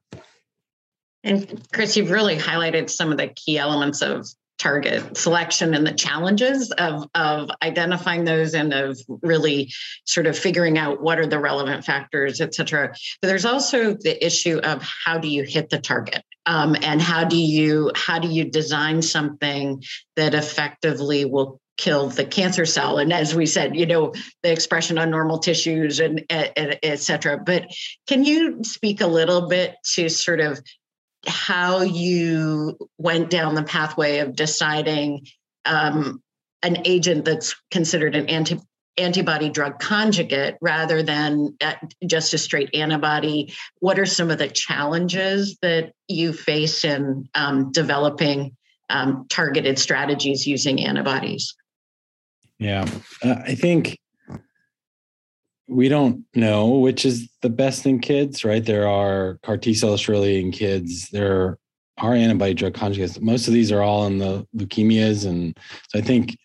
And 1.24 1.62
Chris, 1.74 1.98
you've 1.98 2.12
really 2.12 2.38
highlighted 2.38 2.90
some 2.90 3.12
of 3.12 3.18
the 3.18 3.28
key 3.30 3.58
elements 3.58 4.02
of 4.02 4.28
target 4.58 5.18
selection 5.18 5.74
and 5.74 5.86
the 5.86 5.92
challenges 5.92 6.72
of, 6.72 7.08
of 7.14 7.50
identifying 7.62 8.24
those 8.24 8.54
and 8.54 8.74
of 8.74 8.98
really 9.22 9.72
sort 10.06 10.28
of 10.28 10.38
figuring 10.38 10.78
out 10.78 11.02
what 11.02 11.20
are 11.20 11.26
the 11.26 11.40
relevant 11.40 11.84
factors, 11.84 12.40
et 12.40 12.54
cetera. 12.54 12.94
But 13.22 13.28
there's 13.28 13.46
also 13.46 13.96
the 13.96 14.26
issue 14.26 14.60
of 14.60 14.82
how 14.82 15.18
do 15.18 15.28
you 15.28 15.44
hit 15.44 15.70
the 15.70 15.80
target? 15.80 16.24
Um, 16.46 16.76
and 16.84 17.02
how 17.02 17.26
do 17.26 17.38
you 17.38 17.92
how 17.96 18.20
do 18.20 18.28
you 18.28 18.46
design 18.46 19.02
something 19.02 19.84
that 20.16 20.36
effectively 20.36 21.26
will 21.26 21.60
kill 21.78 22.10
the 22.10 22.26
cancer 22.26 22.66
cell. 22.66 22.98
And 22.98 23.12
as 23.12 23.36
we 23.36 23.46
said 23.46 23.76
you 23.76 23.86
know 23.86 24.14
the 24.44 24.52
expression 24.52 24.98
on 24.98 25.10
normal 25.10 25.40
tissues 25.40 26.00
and 26.00 26.24
et, 26.30 26.80
et 26.82 27.00
cetera. 27.00 27.38
But 27.38 27.68
can 28.08 28.24
you 28.24 28.64
speak 28.64 29.02
a 29.02 29.08
little 29.08 29.48
bit 29.48 29.76
to 29.94 30.10
sort 30.10 30.40
of 30.40 30.60
how 31.28 31.82
you 31.82 32.78
went 32.98 33.30
down 33.30 33.56
the 33.56 33.64
pathway 33.64 34.20
of 34.20 34.36
deciding 34.36 35.28
um, 35.66 36.22
an 36.64 36.84
agent 36.86 37.26
that's 37.26 37.56
considered 37.72 38.16
an 38.16 38.30
anti 38.30 38.60
antibody 38.98 39.50
drug 39.50 39.78
conjugate 39.78 40.56
rather 40.62 41.04
than 41.04 41.58
uh, 41.60 41.74
just 42.06 42.34
a 42.34 42.38
straight 42.38 42.74
antibody? 42.74 43.54
What 43.80 44.00
are 44.00 44.06
some 44.06 44.32
of 44.32 44.38
the 44.38 44.48
challenges 44.48 45.58
that 45.62 45.92
you 46.08 46.32
face 46.32 46.86
in 46.86 47.28
um, 47.36 47.72
developing 47.72 48.56
um, 48.90 49.26
targeted 49.30 49.80
strategies 49.80 50.48
using 50.48 50.86
antibodies 50.86 51.56
yeah 52.60 52.88
uh, 53.24 53.36
i 53.46 53.56
think 53.56 53.98
we 55.68 55.90
don't 55.90 56.24
know 56.36 56.78
which 56.78 57.06
is 57.06 57.30
the 57.42 57.50
best 57.50 57.86
in 57.86 58.00
kids, 58.00 58.46
right? 58.46 58.64
There 58.64 58.88
are 58.88 59.40
CAR 59.44 59.58
T 59.58 59.74
cells 59.74 60.00
surely 60.00 60.40
in 60.40 60.52
kids. 60.52 61.10
There 61.10 61.58
are 61.98 62.14
antibody 62.14 62.54
drug 62.54 62.74
conjugates. 62.74 63.20
Most 63.22 63.48
of 63.48 63.54
these 63.54 63.72
are 63.72 63.82
all 63.82 64.06
in 64.06 64.20
the 64.20 64.48
leukemias. 64.56 65.26
And 65.26 65.58
so 65.90 66.00
I 66.00 66.02
think 66.02 66.38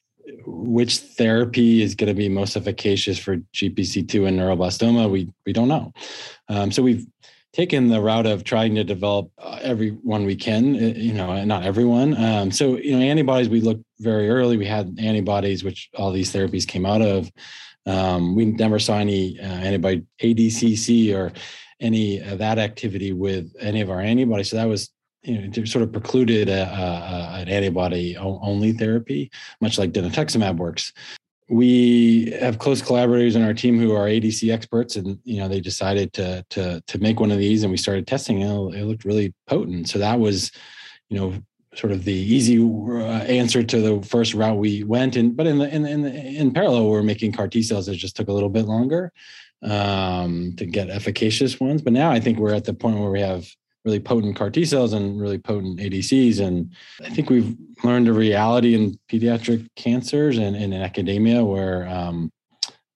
which 0.46 0.98
therapy 0.98 1.82
is 1.82 1.94
going 1.94 2.08
to 2.08 2.14
be 2.14 2.28
most 2.28 2.56
efficacious 2.56 3.18
for 3.18 3.36
GPC2 3.54 4.28
and 4.28 4.38
neuroblastoma, 4.38 5.10
we, 5.10 5.28
we 5.44 5.52
don't 5.52 5.68
know. 5.68 5.92
Um, 6.48 6.70
so 6.70 6.82
we've 6.82 7.06
taken 7.52 7.88
the 7.88 8.00
route 8.00 8.26
of 8.26 8.44
trying 8.44 8.74
to 8.76 8.84
develop 8.84 9.30
uh, 9.38 9.58
everyone 9.62 10.24
we 10.24 10.36
can, 10.36 10.74
uh, 10.76 10.78
you 10.96 11.12
know, 11.12 11.44
not 11.44 11.64
everyone. 11.64 12.16
Um, 12.16 12.50
so, 12.50 12.76
you 12.76 12.92
know, 12.92 13.02
antibodies, 13.02 13.48
we 13.48 13.60
looked 13.60 13.84
very 13.98 14.30
early. 14.30 14.56
We 14.56 14.66
had 14.66 14.96
antibodies, 15.00 15.64
which 15.64 15.90
all 15.96 16.12
these 16.12 16.32
therapies 16.32 16.66
came 16.66 16.86
out 16.86 17.02
of. 17.02 17.30
Um, 17.86 18.36
we 18.36 18.44
never 18.44 18.78
saw 18.78 18.98
any 18.98 19.38
uh, 19.40 19.42
antibody 19.42 20.04
ADCC 20.22 21.14
or 21.14 21.32
any 21.80 22.18
of 22.18 22.38
that 22.38 22.58
activity 22.58 23.12
with 23.12 23.52
any 23.58 23.80
of 23.80 23.90
our 23.90 24.00
antibodies. 24.00 24.50
So 24.50 24.56
that 24.56 24.68
was 24.68 24.90
you 25.22 25.48
know, 25.48 25.64
sort 25.64 25.82
of 25.82 25.92
precluded 25.92 26.48
a, 26.48 26.62
a, 26.62 27.40
an 27.40 27.48
antibody 27.48 28.16
only 28.16 28.72
therapy, 28.72 29.30
much 29.60 29.78
like 29.78 29.92
dinutuximab 29.92 30.56
works. 30.56 30.92
We 31.50 32.30
have 32.40 32.58
close 32.58 32.80
collaborators 32.80 33.34
in 33.34 33.42
our 33.42 33.52
team 33.52 33.78
who 33.78 33.92
are 33.92 34.06
ADC 34.06 34.52
experts, 34.52 34.96
and 34.96 35.18
you 35.24 35.38
know 35.38 35.48
they 35.48 35.60
decided 35.60 36.12
to 36.14 36.44
to 36.50 36.80
to 36.80 36.98
make 36.98 37.18
one 37.18 37.32
of 37.32 37.38
these, 37.38 37.62
and 37.62 37.70
we 37.70 37.76
started 37.76 38.06
testing. 38.06 38.42
And 38.42 38.74
it 38.74 38.84
looked 38.84 39.04
really 39.04 39.34
potent. 39.46 39.88
So 39.88 39.98
that 39.98 40.20
was, 40.20 40.52
you 41.08 41.18
know, 41.18 41.34
sort 41.74 41.92
of 41.92 42.04
the 42.04 42.12
easy 42.12 42.58
uh, 42.58 43.22
answer 43.24 43.62
to 43.62 43.80
the 43.80 44.06
first 44.06 44.34
route 44.34 44.58
we 44.58 44.82
went 44.82 45.16
and 45.16 45.36
but 45.36 45.46
in 45.46 45.58
the 45.58 45.72
in 45.74 45.86
in, 45.86 46.04
in 46.04 46.52
parallel 46.52 46.88
we're 46.88 47.02
making 47.02 47.32
car 47.32 47.46
t 47.46 47.62
cells 47.62 47.86
that 47.86 47.94
just 47.94 48.16
took 48.16 48.28
a 48.28 48.32
little 48.32 48.48
bit 48.48 48.66
longer 48.66 49.12
um, 49.62 50.52
to 50.56 50.66
get 50.66 50.90
efficacious 50.90 51.60
ones 51.60 51.80
but 51.80 51.92
now 51.92 52.10
i 52.10 52.18
think 52.18 52.38
we're 52.38 52.54
at 52.54 52.64
the 52.64 52.74
point 52.74 52.98
where 52.98 53.10
we 53.10 53.20
have 53.20 53.48
really 53.84 54.00
potent 54.00 54.36
car 54.36 54.50
t 54.50 54.64
cells 54.64 54.92
and 54.92 55.20
really 55.20 55.38
potent 55.38 55.78
adcs 55.78 56.40
and 56.40 56.72
i 57.04 57.08
think 57.08 57.30
we've 57.30 57.56
learned 57.82 58.08
a 58.08 58.12
reality 58.12 58.74
in 58.74 58.98
pediatric 59.10 59.66
cancers 59.76 60.38
and, 60.38 60.56
and 60.56 60.74
in 60.74 60.82
academia 60.82 61.44
where 61.44 61.88
um, 61.88 62.30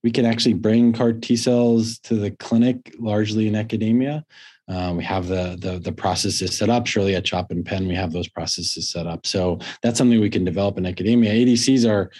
we 0.02 0.10
can 0.10 0.26
actually 0.26 0.52
bring 0.52 0.92
car 0.92 1.12
t 1.12 1.36
cells 1.36 1.98
to 2.00 2.16
the 2.16 2.30
clinic 2.32 2.94
largely 2.98 3.48
in 3.48 3.54
academia 3.54 4.24
uh, 4.68 4.94
we 4.96 5.04
have 5.04 5.26
the, 5.26 5.56
the 5.60 5.78
the 5.78 5.92
processes 5.92 6.56
set 6.56 6.70
up. 6.70 6.86
Surely 6.86 7.14
at 7.14 7.24
Chop 7.24 7.50
and 7.50 7.66
Penn, 7.66 7.86
we 7.86 7.94
have 7.94 8.12
those 8.12 8.28
processes 8.28 8.88
set 8.88 9.06
up. 9.06 9.26
So 9.26 9.58
that's 9.82 9.98
something 9.98 10.20
we 10.20 10.30
can 10.30 10.44
develop 10.44 10.78
in 10.78 10.86
academia. 10.86 11.32
ADCs 11.32 11.88
are 11.88 12.10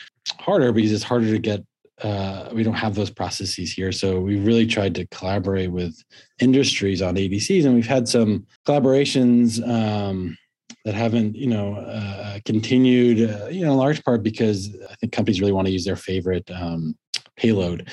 harder 0.41 0.73
because 0.73 0.93
it's 0.93 1.05
harder 1.05 1.31
to 1.31 1.39
get. 1.39 1.65
Uh, 2.03 2.49
we 2.53 2.63
don't 2.63 2.75
have 2.75 2.95
those 2.95 3.11
processes 3.11 3.73
here, 3.73 3.93
so 3.93 4.21
we've 4.21 4.45
really 4.45 4.67
tried 4.67 4.95
to 4.97 5.07
collaborate 5.09 5.71
with 5.71 5.97
industries 6.41 7.01
on 7.01 7.15
ADCs, 7.15 7.65
and 7.65 7.75
we've 7.75 7.87
had 7.87 8.09
some 8.09 8.47
collaborations. 8.67 9.67
Um, 9.67 10.37
that 10.85 10.95
haven't 10.95 11.35
you 11.35 11.47
know 11.47 11.77
uh, 11.77 12.39
continued 12.45 13.31
uh, 13.31 13.47
you 13.47 13.65
know 13.65 13.73
in 13.73 13.79
large 13.79 14.05
part 14.05 14.23
because 14.23 14.77
i 14.91 14.95
think 14.97 15.13
companies 15.13 15.41
really 15.41 15.53
want 15.53 15.67
to 15.67 15.73
use 15.73 15.85
their 15.85 15.97
favorite 15.97 16.49
um, 16.51 16.95
payload. 17.37 17.89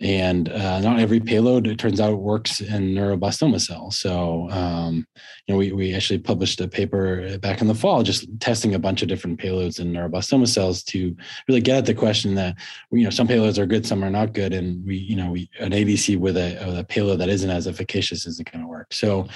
And 0.00 0.48
uh, 0.48 0.80
not 0.80 1.00
every 1.00 1.20
payload, 1.20 1.66
it 1.66 1.78
turns 1.78 2.00
out, 2.00 2.18
works 2.18 2.60
in 2.60 2.94
neuroblastoma 2.94 3.60
cells. 3.60 3.98
So, 3.98 4.48
um, 4.50 5.06
you 5.46 5.54
know, 5.54 5.58
we, 5.58 5.72
we 5.72 5.94
actually 5.94 6.18
published 6.18 6.60
a 6.60 6.68
paper 6.68 7.38
back 7.38 7.60
in 7.60 7.66
the 7.68 7.74
fall 7.74 8.02
just 8.02 8.28
testing 8.40 8.74
a 8.74 8.78
bunch 8.78 9.02
of 9.02 9.08
different 9.08 9.40
payloads 9.40 9.80
in 9.80 9.92
neuroblastoma 9.92 10.48
cells 10.48 10.82
to 10.84 11.16
really 11.48 11.60
get 11.60 11.78
at 11.78 11.86
the 11.86 11.94
question 11.94 12.34
that, 12.34 12.56
you 12.90 13.04
know, 13.04 13.10
some 13.10 13.28
payloads 13.28 13.58
are 13.58 13.66
good, 13.66 13.86
some 13.86 14.04
are 14.04 14.10
not 14.10 14.32
good. 14.32 14.52
And 14.52 14.84
we, 14.84 14.96
you 14.96 15.16
know, 15.16 15.30
we 15.30 15.50
an 15.58 15.72
ADC 15.72 16.18
with 16.18 16.36
a, 16.36 16.62
with 16.66 16.78
a 16.78 16.84
payload 16.84 17.20
that 17.20 17.28
isn't 17.28 17.50
as 17.50 17.66
efficacious 17.66 18.26
isn't 18.26 18.50
going 18.50 18.62
to 18.62 18.68
work. 18.68 18.92
So, 18.92 19.28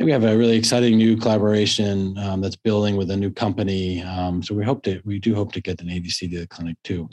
we 0.00 0.10
have 0.10 0.24
a 0.24 0.36
really 0.36 0.56
exciting 0.56 0.96
new 0.96 1.16
collaboration 1.16 2.18
um, 2.18 2.40
that's 2.40 2.56
building 2.56 2.96
with 2.96 3.10
a 3.10 3.16
new 3.16 3.30
company. 3.30 4.02
Um, 4.02 4.42
so 4.42 4.54
we 4.54 4.64
hope 4.64 4.82
to, 4.84 5.00
we 5.04 5.18
do 5.20 5.34
hope 5.34 5.52
to 5.52 5.60
get 5.60 5.80
an 5.80 5.88
ADC 5.88 6.30
to 6.30 6.40
the 6.40 6.46
clinic 6.48 6.76
too. 6.82 7.08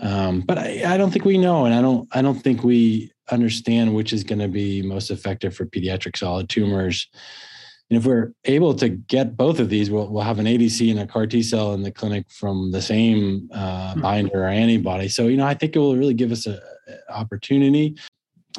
Um, 0.00 0.40
but 0.40 0.58
I, 0.58 0.94
I, 0.94 0.96
don't 0.96 1.12
think 1.12 1.24
we 1.24 1.38
know, 1.38 1.64
and 1.64 1.74
I 1.74 1.80
don't, 1.80 2.08
I 2.12 2.22
don't 2.22 2.40
think 2.40 2.64
we 2.64 3.12
understand 3.30 3.94
which 3.94 4.12
is 4.12 4.24
going 4.24 4.40
to 4.40 4.48
be 4.48 4.82
most 4.82 5.10
effective 5.10 5.54
for 5.54 5.66
pediatric 5.66 6.16
solid 6.16 6.48
tumors. 6.48 7.08
And 7.90 7.98
if 7.98 8.06
we're 8.06 8.32
able 8.46 8.74
to 8.74 8.88
get 8.88 9.36
both 9.36 9.60
of 9.60 9.68
these, 9.68 9.90
we'll, 9.90 10.08
we'll 10.08 10.22
have 10.22 10.40
an 10.40 10.46
ADC 10.46 10.90
and 10.90 11.00
a 11.00 11.06
CAR 11.06 11.26
T 11.26 11.42
cell 11.42 11.74
in 11.74 11.82
the 11.82 11.92
clinic 11.92 12.26
from 12.30 12.72
the 12.72 12.82
same 12.82 13.48
uh, 13.52 13.94
hmm. 13.94 14.00
binder 14.00 14.42
or 14.42 14.48
antibody. 14.48 15.08
So, 15.08 15.28
you 15.28 15.36
know, 15.36 15.46
I 15.46 15.54
think 15.54 15.76
it 15.76 15.78
will 15.78 15.96
really 15.96 16.14
give 16.14 16.32
us 16.32 16.46
an 16.46 16.58
opportunity 17.08 17.96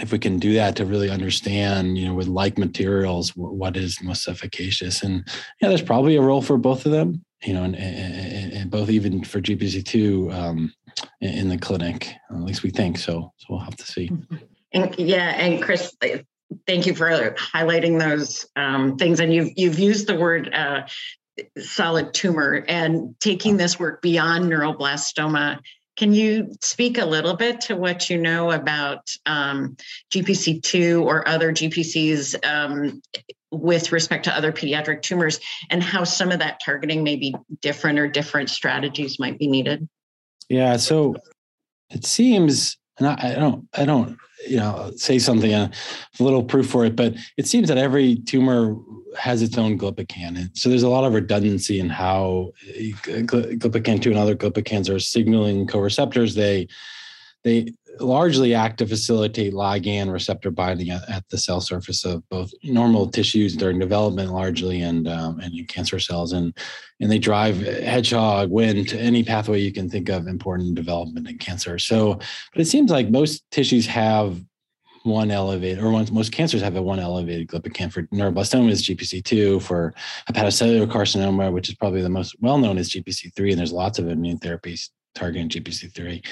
if 0.02 0.12
we 0.12 0.20
can 0.20 0.40
do 0.40 0.54
that 0.54 0.76
to 0.76 0.86
really 0.86 1.10
understand, 1.10 1.98
you 1.98 2.08
know, 2.08 2.14
with 2.14 2.28
like 2.28 2.58
materials, 2.58 3.30
what 3.36 3.78
is 3.78 4.02
most 4.02 4.28
efficacious, 4.28 5.04
and 5.04 5.28
yeah, 5.62 5.70
there's 5.70 5.82
probably 5.82 6.16
a 6.16 6.22
role 6.22 6.42
for 6.42 6.58
both 6.58 6.86
of 6.86 6.92
them, 6.92 7.24
you 7.44 7.54
know, 7.54 7.64
and, 7.64 7.76
and, 7.76 8.54
and 8.54 8.72
both 8.72 8.90
even 8.90 9.24
for 9.24 9.40
GPC 9.40 9.86
two 9.86 10.30
um, 10.32 10.74
in 11.22 11.50
the 11.50 11.58
clinic. 11.58 12.14
At 12.30 12.42
least 12.42 12.64
we 12.64 12.72
think 12.72 12.98
so. 12.98 13.32
So 13.38 13.46
we'll 13.50 13.60
have 13.60 13.78
to 13.78 13.86
see. 13.86 14.12
And, 14.74 14.94
yeah, 15.00 15.30
and 15.38 15.64
Chris, 15.64 15.96
thank 16.68 16.86
you 16.86 16.94
for 16.94 17.10
highlighting 17.10 17.98
those 17.98 18.46
um, 18.58 18.98
things. 18.98 19.22
And 19.22 19.34
you've 19.34 19.52
you've 19.56 19.80
used 19.80 20.06
the 20.06 20.20
word 20.20 20.54
uh, 20.54 20.86
solid 21.58 22.14
tumor 22.14 22.66
and 22.68 23.16
taking 23.22 23.56
this 23.56 23.80
work 23.80 24.02
beyond 24.02 24.52
neuroblastoma 24.52 25.60
can 25.96 26.14
you 26.14 26.52
speak 26.62 26.98
a 26.98 27.06
little 27.06 27.36
bit 27.36 27.62
to 27.62 27.76
what 27.76 28.10
you 28.10 28.18
know 28.18 28.52
about 28.52 29.10
um, 29.26 29.78
GPC2 30.12 31.02
or 31.02 31.28
other 31.28 31.52
GPCs 31.52 32.46
um, 32.46 33.02
with 33.52 33.92
respect 33.92 34.26
to 34.26 34.36
other 34.36 34.52
pediatric 34.52 35.02
tumors 35.02 35.40
and 35.70 35.82
how 35.82 36.04
some 36.04 36.32
of 36.32 36.40
that 36.40 36.60
targeting 36.64 37.04
may 37.04 37.16
be 37.16 37.34
different 37.62 38.00
or 38.00 38.08
different 38.08 38.50
strategies 38.50 39.20
might 39.20 39.40
be 39.40 39.48
needed? 39.48 39.88
Yeah, 40.50 40.78
so 40.78 41.16
it 41.90 42.06
seems, 42.06 42.78
and 42.98 43.08
I, 43.08 43.34
I 43.36 43.40
don't, 43.40 43.68
I 43.74 43.86
don't 43.86 44.18
you 44.48 44.58
know 44.58 44.92
say 44.96 45.18
something 45.18 45.54
uh, 45.54 45.72
a 46.20 46.24
little 46.24 46.44
proof 46.44 46.70
for 46.70 46.86
it 46.86 46.96
but 46.96 47.16
it 47.36 47.48
seems 47.48 47.68
that 47.68 47.78
every 47.78 48.16
tumor 48.16 48.76
has 49.18 49.42
its 49.42 49.58
own 49.58 49.78
glypican. 49.78 50.50
So 50.58 50.70
there's 50.70 50.84
a 50.84 50.90
lot 50.90 51.04
of 51.04 51.14
redundancy 51.14 51.80
in 51.80 51.90
how 51.90 52.52
uh, 52.70 53.24
glypican 53.24 54.02
2 54.02 54.10
and 54.10 54.20
other 54.20 54.36
glypicans 54.36 54.94
are 54.94 55.00
signaling 55.00 55.68
co-receptors. 55.68 56.36
They 56.36 56.68
they 57.44 57.74
largely 58.00 58.54
act 58.54 58.78
to 58.80 58.88
facilitate 58.88 59.54
ligand 59.54 60.12
receptor 60.12 60.52
binding 60.52 60.90
at, 60.90 61.08
at, 61.10 61.24
the 61.30 61.38
cell 61.38 61.62
surface 61.62 62.06
of 62.06 62.28
both 62.30 62.52
normal 62.64 63.10
tissues 63.10 63.56
during 63.56 63.80
development 63.80 64.32
largely 64.32 64.82
and 64.82 65.08
um, 65.08 65.40
and 65.40 65.54
in 65.54 65.66
cancer 65.66 66.00
cells 66.00 66.34
and 66.34 66.58
and 67.00 67.12
they 67.12 67.18
drive 67.18 67.58
hedgehog 67.58 68.50
Wnt 68.50 68.94
any 68.94 69.24
pathway 69.24 69.60
you 69.60 69.72
can 69.72 69.90
think 69.90 70.10
of 70.10 70.28
important 70.28 70.70
in 70.70 70.76
development 70.76 71.28
in 71.28 71.38
cancer 71.38 71.80
so 71.80 72.16
but 72.54 72.62
it 72.62 72.66
seems 72.66 72.92
like 72.92 73.10
most 73.10 73.44
tissues 73.52 73.88
have 73.88 74.40
one 75.06 75.30
elevated, 75.30 75.84
or 75.84 75.92
most 75.92 76.32
cancers 76.32 76.62
have 76.62 76.76
a 76.76 76.82
one 76.82 77.00
elevated 77.00 77.48
glypican. 77.48 77.92
For 77.92 78.04
neuroblastoma 78.04 78.70
is 78.72 78.84
GPC2. 78.84 79.62
For 79.62 79.94
hepatocellular 80.30 80.88
carcinoma, 80.88 81.54
which 81.54 81.70
is 81.70 81.76
probably 81.76 82.02
the 82.02 82.10
most 82.10 82.36
well 82.42 82.58
known, 82.58 82.78
is 82.78 82.90
GPC3. 82.90 83.52
And 83.52 83.60
there's 83.60 83.72
lots 83.72 84.00
of 84.00 84.10
immune 84.10 84.40
therapies 84.40 84.90
targeting 85.14 85.50
GPC3. 85.50 86.26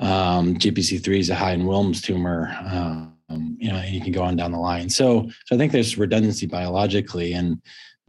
Um, 0.00 0.56
GPC3 0.56 1.18
is 1.18 1.30
a 1.30 1.34
high 1.34 1.52
in 1.52 1.64
Wilms 1.64 2.02
tumor. 2.02 2.56
Um, 2.70 3.10
you 3.58 3.68
know, 3.68 3.76
and 3.76 3.94
you 3.94 4.00
can 4.00 4.12
go 4.12 4.22
on 4.22 4.36
down 4.36 4.52
the 4.52 4.58
line. 4.58 4.88
So, 4.88 5.28
so 5.46 5.54
I 5.54 5.58
think 5.58 5.72
there's 5.72 5.98
redundancy 5.98 6.46
biologically, 6.46 7.32
and 7.32 7.60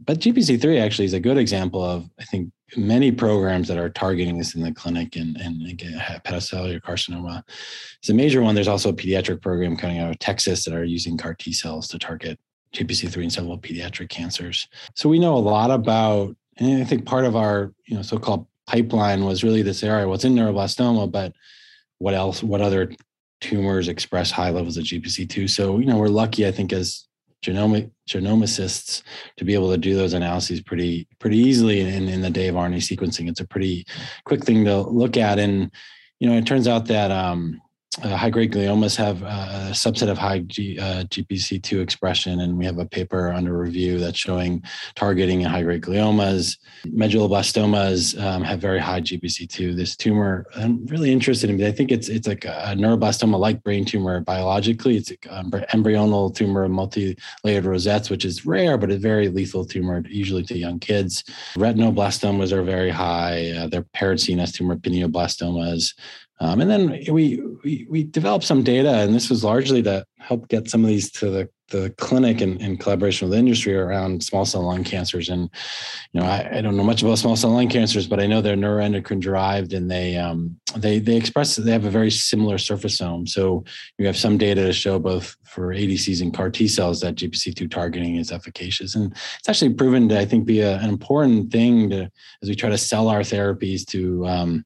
but 0.04 0.18
GPC3 0.18 0.80
actually 0.80 1.06
is 1.06 1.14
a 1.14 1.20
good 1.20 1.38
example 1.38 1.82
of 1.82 2.08
I 2.20 2.24
think 2.24 2.50
many 2.76 3.12
programs 3.12 3.68
that 3.68 3.78
are 3.78 3.88
targeting 3.88 4.38
this 4.38 4.54
in 4.54 4.62
the 4.62 4.72
clinic 4.72 5.16
and 5.16 5.36
and 5.38 5.62
hepatocellular 5.78 6.80
carcinoma 6.80 7.42
is 8.02 8.10
a 8.10 8.14
major 8.14 8.42
one. 8.42 8.54
There's 8.54 8.68
also 8.68 8.90
a 8.90 8.94
pediatric 8.94 9.40
program 9.40 9.76
coming 9.76 9.98
out 9.98 10.10
of 10.10 10.18
Texas 10.18 10.64
that 10.64 10.74
are 10.74 10.84
using 10.84 11.16
CAR 11.16 11.34
T 11.34 11.52
cells 11.52 11.88
to 11.88 11.98
target 11.98 12.38
GPC3 12.74 13.24
in 13.24 13.30
several 13.30 13.58
pediatric 13.58 14.08
cancers. 14.08 14.68
So 14.94 15.08
we 15.08 15.18
know 15.18 15.36
a 15.36 15.38
lot 15.38 15.70
about, 15.70 16.36
and 16.58 16.82
I 16.82 16.84
think 16.84 17.06
part 17.06 17.24
of 17.24 17.36
our 17.36 17.72
you 17.86 17.96
know 17.96 18.02
so-called 18.02 18.46
pipeline 18.66 19.24
was 19.24 19.44
really 19.44 19.62
this 19.62 19.82
area. 19.82 20.08
What's 20.08 20.24
in 20.24 20.34
neuroblastoma, 20.34 21.10
but 21.10 21.32
what 21.98 22.14
else? 22.14 22.42
What 22.42 22.60
other 22.60 22.92
tumors 23.40 23.88
express 23.88 24.30
high 24.30 24.50
levels 24.50 24.76
of 24.76 24.84
GPC2? 24.84 25.48
So 25.50 25.78
you 25.78 25.86
know 25.86 25.98
we're 25.98 26.08
lucky, 26.08 26.46
I 26.46 26.52
think, 26.52 26.72
as 26.72 27.06
genomic 27.44 27.90
genomicists 28.08 29.02
to 29.36 29.44
be 29.44 29.54
able 29.54 29.70
to 29.70 29.78
do 29.78 29.94
those 29.94 30.14
analyses 30.14 30.60
pretty 30.60 31.06
pretty 31.18 31.38
easily 31.38 31.80
in, 31.80 32.08
in 32.08 32.22
the 32.22 32.30
day 32.30 32.48
of 32.48 32.54
RNA 32.54 32.78
sequencing. 32.78 33.28
It's 33.28 33.40
a 33.40 33.46
pretty 33.46 33.86
quick 34.24 34.44
thing 34.44 34.64
to 34.64 34.80
look 34.80 35.16
at, 35.16 35.38
and 35.38 35.70
you 36.20 36.28
know 36.28 36.36
it 36.36 36.46
turns 36.46 36.68
out 36.68 36.86
that 36.86 37.10
um, 37.10 37.60
uh, 38.02 38.16
high 38.16 38.30
grade 38.30 38.52
gliomas 38.52 38.96
have 38.96 39.22
a 39.22 39.70
subset 39.72 40.08
of 40.08 40.18
high 40.18 40.40
G, 40.40 40.78
uh, 40.78 41.04
GPC2 41.04 41.80
expression, 41.80 42.40
and 42.40 42.58
we 42.58 42.64
have 42.64 42.78
a 42.78 42.86
paper 42.86 43.32
under 43.32 43.56
review 43.56 43.98
that's 43.98 44.18
showing 44.18 44.62
targeting 44.94 45.40
in 45.42 45.48
high 45.48 45.62
grade 45.62 45.82
gliomas. 45.82 46.58
Medulloblastomas 46.86 48.20
um, 48.22 48.42
have 48.42 48.60
very 48.60 48.78
high 48.78 49.00
GPC2. 49.00 49.76
This 49.76 49.96
tumor, 49.96 50.46
I'm 50.56 50.84
really 50.86 51.12
interested 51.12 51.50
in. 51.50 51.62
I 51.62 51.72
think 51.72 51.90
it's 51.90 52.08
it's 52.08 52.28
like 52.28 52.44
a 52.44 52.74
neuroblastoma 52.76 53.38
like 53.38 53.62
brain 53.62 53.84
tumor 53.84 54.20
biologically. 54.20 54.96
It's 54.96 55.10
an 55.10 55.50
embryonal 55.50 56.34
tumor 56.34 56.64
of 56.64 56.70
multi-layered 56.70 57.64
rosettes, 57.64 58.10
which 58.10 58.24
is 58.24 58.44
rare, 58.44 58.76
but 58.76 58.90
a 58.90 58.98
very 58.98 59.28
lethal 59.28 59.64
tumor, 59.64 60.02
usually 60.08 60.42
to 60.44 60.58
young 60.58 60.78
kids. 60.78 61.24
Retinoblastomas 61.56 62.52
are 62.52 62.62
very 62.62 62.90
high. 62.90 63.50
Uh, 63.50 63.66
they're 63.68 63.86
CNS 64.16 64.54
tumor 64.54 64.76
pineoblastomas. 64.76 65.94
Um, 66.38 66.60
and 66.60 66.70
then 66.70 66.88
we, 67.10 67.40
we, 67.64 67.86
we 67.88 68.04
developed 68.04 68.44
some 68.44 68.62
data, 68.62 68.98
and 68.98 69.14
this 69.14 69.30
was 69.30 69.42
largely 69.42 69.82
to 69.84 70.04
help 70.18 70.48
get 70.48 70.68
some 70.68 70.82
of 70.82 70.88
these 70.88 71.10
to 71.12 71.30
the, 71.30 71.48
the 71.68 71.90
clinic 71.96 72.42
in, 72.42 72.60
in 72.60 72.76
collaboration 72.76 73.28
with 73.28 73.38
industry 73.38 73.74
around 73.74 74.22
small 74.22 74.44
cell 74.44 74.62
lung 74.62 74.84
cancers. 74.84 75.30
And 75.30 75.48
you 76.12 76.20
know, 76.20 76.26
I, 76.26 76.58
I 76.58 76.60
don't 76.60 76.76
know 76.76 76.84
much 76.84 77.02
about 77.02 77.18
small 77.18 77.36
cell 77.36 77.50
lung 77.50 77.68
cancers, 77.68 78.06
but 78.06 78.20
I 78.20 78.26
know 78.26 78.40
they're 78.40 78.56
neuroendocrine 78.56 79.20
derived, 79.20 79.72
and 79.72 79.90
they 79.90 80.16
um, 80.16 80.60
they 80.76 80.98
they 80.98 81.16
express 81.16 81.56
they 81.56 81.72
have 81.72 81.86
a 81.86 81.90
very 81.90 82.10
similar 82.10 82.56
surfaceome. 82.58 83.28
So 83.28 83.64
we 83.98 84.04
have 84.04 84.16
some 84.16 84.36
data 84.36 84.66
to 84.66 84.72
show 84.72 84.98
both 84.98 85.36
for 85.44 85.68
ADCs 85.68 86.20
and 86.20 86.34
CAR 86.34 86.50
T 86.50 86.68
cells 86.68 87.00
that 87.00 87.16
GPC2 87.16 87.70
targeting 87.70 88.16
is 88.16 88.30
efficacious, 88.30 88.94
and 88.94 89.12
it's 89.38 89.48
actually 89.48 89.74
proven 89.74 90.08
to 90.10 90.20
I 90.20 90.26
think 90.26 90.44
be 90.44 90.60
a, 90.60 90.78
an 90.78 90.88
important 90.88 91.50
thing 91.50 91.90
to 91.90 92.10
as 92.42 92.48
we 92.48 92.54
try 92.54 92.68
to 92.68 92.78
sell 92.78 93.08
our 93.08 93.20
therapies 93.20 93.86
to 93.86 94.26
um, 94.26 94.64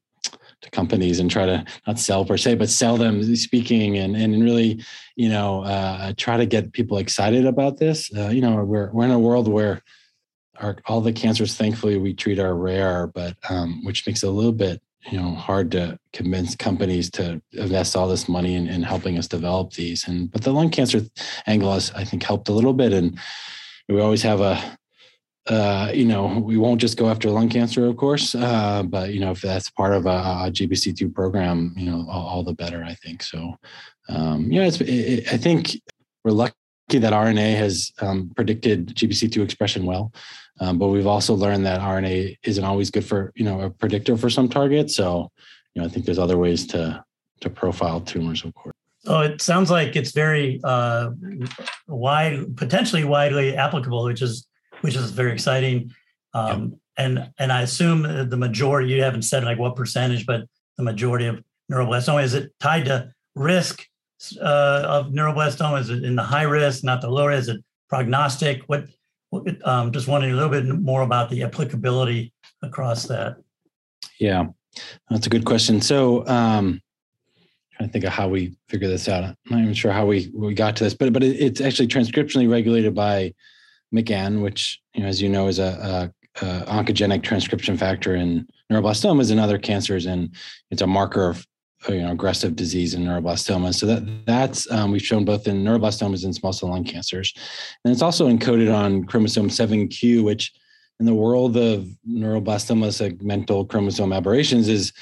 to 0.63 0.71
companies 0.71 1.21
and 1.21 1.31
try 1.31 1.47
to 1.47 1.65
not 1.87 1.99
sell 1.99 2.25
per 2.25 2.37
se, 2.37 2.57
but 2.57 2.69
sell 2.69 2.97
them 2.97 3.35
speaking 3.37 3.99
and 3.99 4.17
and 4.17 4.43
really, 4.43 4.83
you 5.17 5.29
know, 5.29 5.63
uh, 5.65 6.13
try 6.17 6.37
to 6.37 6.47
get 6.47 6.73
people 6.73 6.99
excited 6.99 7.47
about 7.47 7.79
this. 7.79 8.11
Uh, 8.17 8.29
you 8.29 8.41
know, 8.41 8.63
we're 8.65 8.91
we're 8.93 9.05
in 9.05 9.11
a 9.11 9.19
world 9.19 9.49
where 9.49 9.83
our 10.59 10.77
all 10.87 11.01
the 11.01 11.13
cancers, 11.13 11.55
thankfully, 11.55 11.97
we 11.97 12.15
treat 12.15 12.39
are 12.39 12.55
rare, 12.55 13.07
but 13.07 13.37
um, 13.49 13.85
which 13.85 14.07
makes 14.07 14.23
it 14.23 14.29
a 14.29 14.31
little 14.31 14.53
bit 14.53 14.81
you 15.11 15.19
know 15.19 15.35
hard 15.35 15.71
to 15.71 15.99
convince 16.13 16.55
companies 16.55 17.11
to 17.11 17.41
invest 17.53 17.97
all 17.97 18.07
this 18.07 18.29
money 18.29 18.55
in, 18.55 18.69
in 18.69 18.83
helping 18.83 19.17
us 19.17 19.27
develop 19.27 19.73
these 19.73 20.07
and 20.07 20.31
but 20.31 20.43
the 20.43 20.53
lung 20.53 20.69
cancer 20.69 21.01
angle 21.47 21.73
has 21.73 21.91
i 21.93 22.05
think 22.05 22.23
helped 22.23 22.51
a 22.51 22.53
little 22.53 22.75
bit 22.75 22.93
and 22.93 23.19
we 23.89 24.01
always 24.01 24.23
have 24.23 24.41
a 24.41 24.79
uh, 25.51 25.91
you 25.93 26.05
know, 26.05 26.39
we 26.39 26.57
won't 26.57 26.81
just 26.81 26.97
go 26.97 27.11
after 27.11 27.29
lung 27.29 27.49
cancer, 27.49 27.85
of 27.87 27.97
course, 27.97 28.37
uh, 28.37 28.85
but 28.85 29.13
you 29.13 29.19
know, 29.19 29.33
if 29.33 29.41
that's 29.41 29.69
part 29.69 29.93
of 29.93 30.07
a, 30.07 30.09
a 30.47 30.51
GPC2 30.53 31.13
program, 31.13 31.75
you 31.77 31.91
know, 31.91 32.07
all, 32.09 32.27
all, 32.27 32.43
the 32.45 32.55
better, 32.55 32.85
I 32.85 32.95
think. 32.95 33.21
So, 33.21 33.59
um, 34.09 34.51
you 34.51 34.61
know, 34.61 34.67
it's, 34.67 34.81
it, 34.81 35.33
I 35.33 35.37
think 35.37 35.83
we're 36.25 36.31
lucky 36.31 36.55
that 36.91 37.13
RNA 37.13 37.57
has 37.57 37.91
um, 38.01 38.31
predicted 38.37 38.95
GPC2 38.95 39.43
expression 39.43 39.87
well, 39.87 40.13
um, 40.61 40.79
but 40.79 40.87
we've 40.89 41.09
also 41.09 41.35
learned 41.35 41.67
that 41.67 41.81
RNA 41.81 42.39
isn't 42.45 42.65
always 42.65 42.93
good 42.93 43.05
for, 43.05 43.33
you 43.35 43.45
know, 43.45 43.61
a 43.63 43.71
predictor 43.71 44.17
for 44.17 44.31
some 44.31 44.49
targets. 44.49 44.95
So, 44.95 45.33
you 45.75 45.83
know, 45.83 45.89
I 45.89 45.91
think 45.91 46.07
there's 46.07 46.19
other 46.19 46.39
ways 46.39 46.65
to 46.69 47.05
to 47.41 47.51
profile 47.51 48.01
tumors, 48.03 48.45
of 48.45 48.55
course. 48.55 48.75
So 48.99 49.21
it 49.21 49.41
sounds 49.41 49.71
like 49.71 49.97
it's 49.97 50.13
very 50.13 50.61
uh, 50.63 51.11
wide, 51.89 52.55
potentially 52.57 53.03
widely 53.03 53.57
applicable, 53.57 54.05
which 54.05 54.21
is 54.21 54.47
which 54.81 54.97
is 54.97 55.11
very 55.11 55.33
exciting. 55.33 55.93
Um, 56.35 56.81
And 56.97 57.33
and 57.39 57.51
I 57.51 57.63
assume 57.63 58.03
the 58.29 58.37
majority 58.37 58.93
you 58.93 59.03
haven't 59.03 59.23
said 59.23 59.43
like 59.45 59.59
what 59.59 59.75
percentage, 59.75 60.27
but 60.27 60.41
the 60.77 60.83
majority 60.83 61.27
of 61.27 61.43
neuroblastoma 61.73 62.23
is 62.23 62.35
it 62.35 62.53
tied 62.61 62.85
to 62.87 63.11
risk 63.35 63.87
uh, 64.39 64.83
of 64.97 65.07
neuroblastoma? 65.07 65.81
Is 65.81 65.89
it 65.89 66.05
in 66.05 66.15
the 66.15 66.23
high 66.23 66.43
risk, 66.43 66.85
not 66.85 67.01
the 67.01 67.09
low 67.09 67.27
risk? 67.27 67.49
Is 67.49 67.57
it 67.57 67.65
prognostic? 67.89 68.63
What? 68.67 68.85
what 69.31 69.43
um, 69.67 69.93
just 69.93 70.09
wondering 70.09 70.33
a 70.33 70.37
little 70.37 70.51
bit 70.51 70.67
more 70.67 71.03
about 71.03 71.31
the 71.31 71.43
applicability 71.43 72.33
across 72.63 73.07
that. 73.07 73.37
Yeah, 74.19 74.49
that's 75.09 75.27
a 75.27 75.31
good 75.31 75.45
question. 75.45 75.81
So. 75.81 76.27
Um, 76.27 76.83
trying 77.73 77.89
to 77.89 77.93
think 77.93 78.05
of 78.05 78.13
how 78.13 78.29
we 78.29 78.59
figure 78.69 78.89
this 78.89 79.09
out. 79.09 79.25
I'm 79.25 79.37
not 79.49 79.61
even 79.63 79.73
sure 79.73 79.91
how 79.91 80.05
we, 80.05 80.31
we 80.35 80.53
got 80.53 80.77
to 80.77 80.85
this, 80.85 80.93
but 80.93 81.15
but 81.15 81.23
it's 81.23 81.63
actually 81.63 81.89
transcriptionally 81.89 82.51
regulated 82.51 82.95
by 82.95 83.33
MYC-N, 83.95 84.41
which 84.41 84.81
you 84.95 85.03
know, 85.03 85.09
as 85.09 85.21
you 85.21 85.29
know, 85.29 85.49
is 85.49 85.59
a, 85.59 86.13
a, 86.43 86.47
a 86.47 86.65
oncogenic 86.67 87.23
transcription 87.23 87.77
factor 87.77 88.15
in 88.15 88.47
neuroblastomas 88.71 89.31
and 89.31 89.41
other 89.41 89.59
cancers, 89.59 90.07
and 90.07 90.35
it's 90.71 90.83
a 90.83 90.87
marker 90.87 91.29
of 91.29 91.47
you 91.89 92.03
know 92.03 92.13
aggressive 92.13 92.57
disease 92.57 92.95
in 92.95 93.05
neuroblastomas. 93.05 93.75
So 93.75 93.87
that 93.87 94.27
that's 94.27 94.71
um, 94.71 94.93
we've 94.93 95.03
shown 95.03 95.25
both 95.25 95.47
in 95.47 95.65
neuroblastomas 95.65 96.25
and 96.25 96.35
small 96.35 96.53
cell 96.53 96.71
lung 96.71 96.85
cancers, 96.85 97.33
and 97.85 97.93
it's 97.93 98.03
also 98.03 98.29
encoded 98.29 98.75
on 98.75 99.05
chromosome 99.05 99.49
7q, 99.49 100.23
which 100.25 100.53
in 101.01 101.07
the 101.07 101.15
world 101.15 101.57
of 101.57 101.89
neuroblastoma 102.09 102.89
segmental 102.89 103.69
chromosome 103.69 104.13
aberrations 104.13 104.69
is 104.69 104.93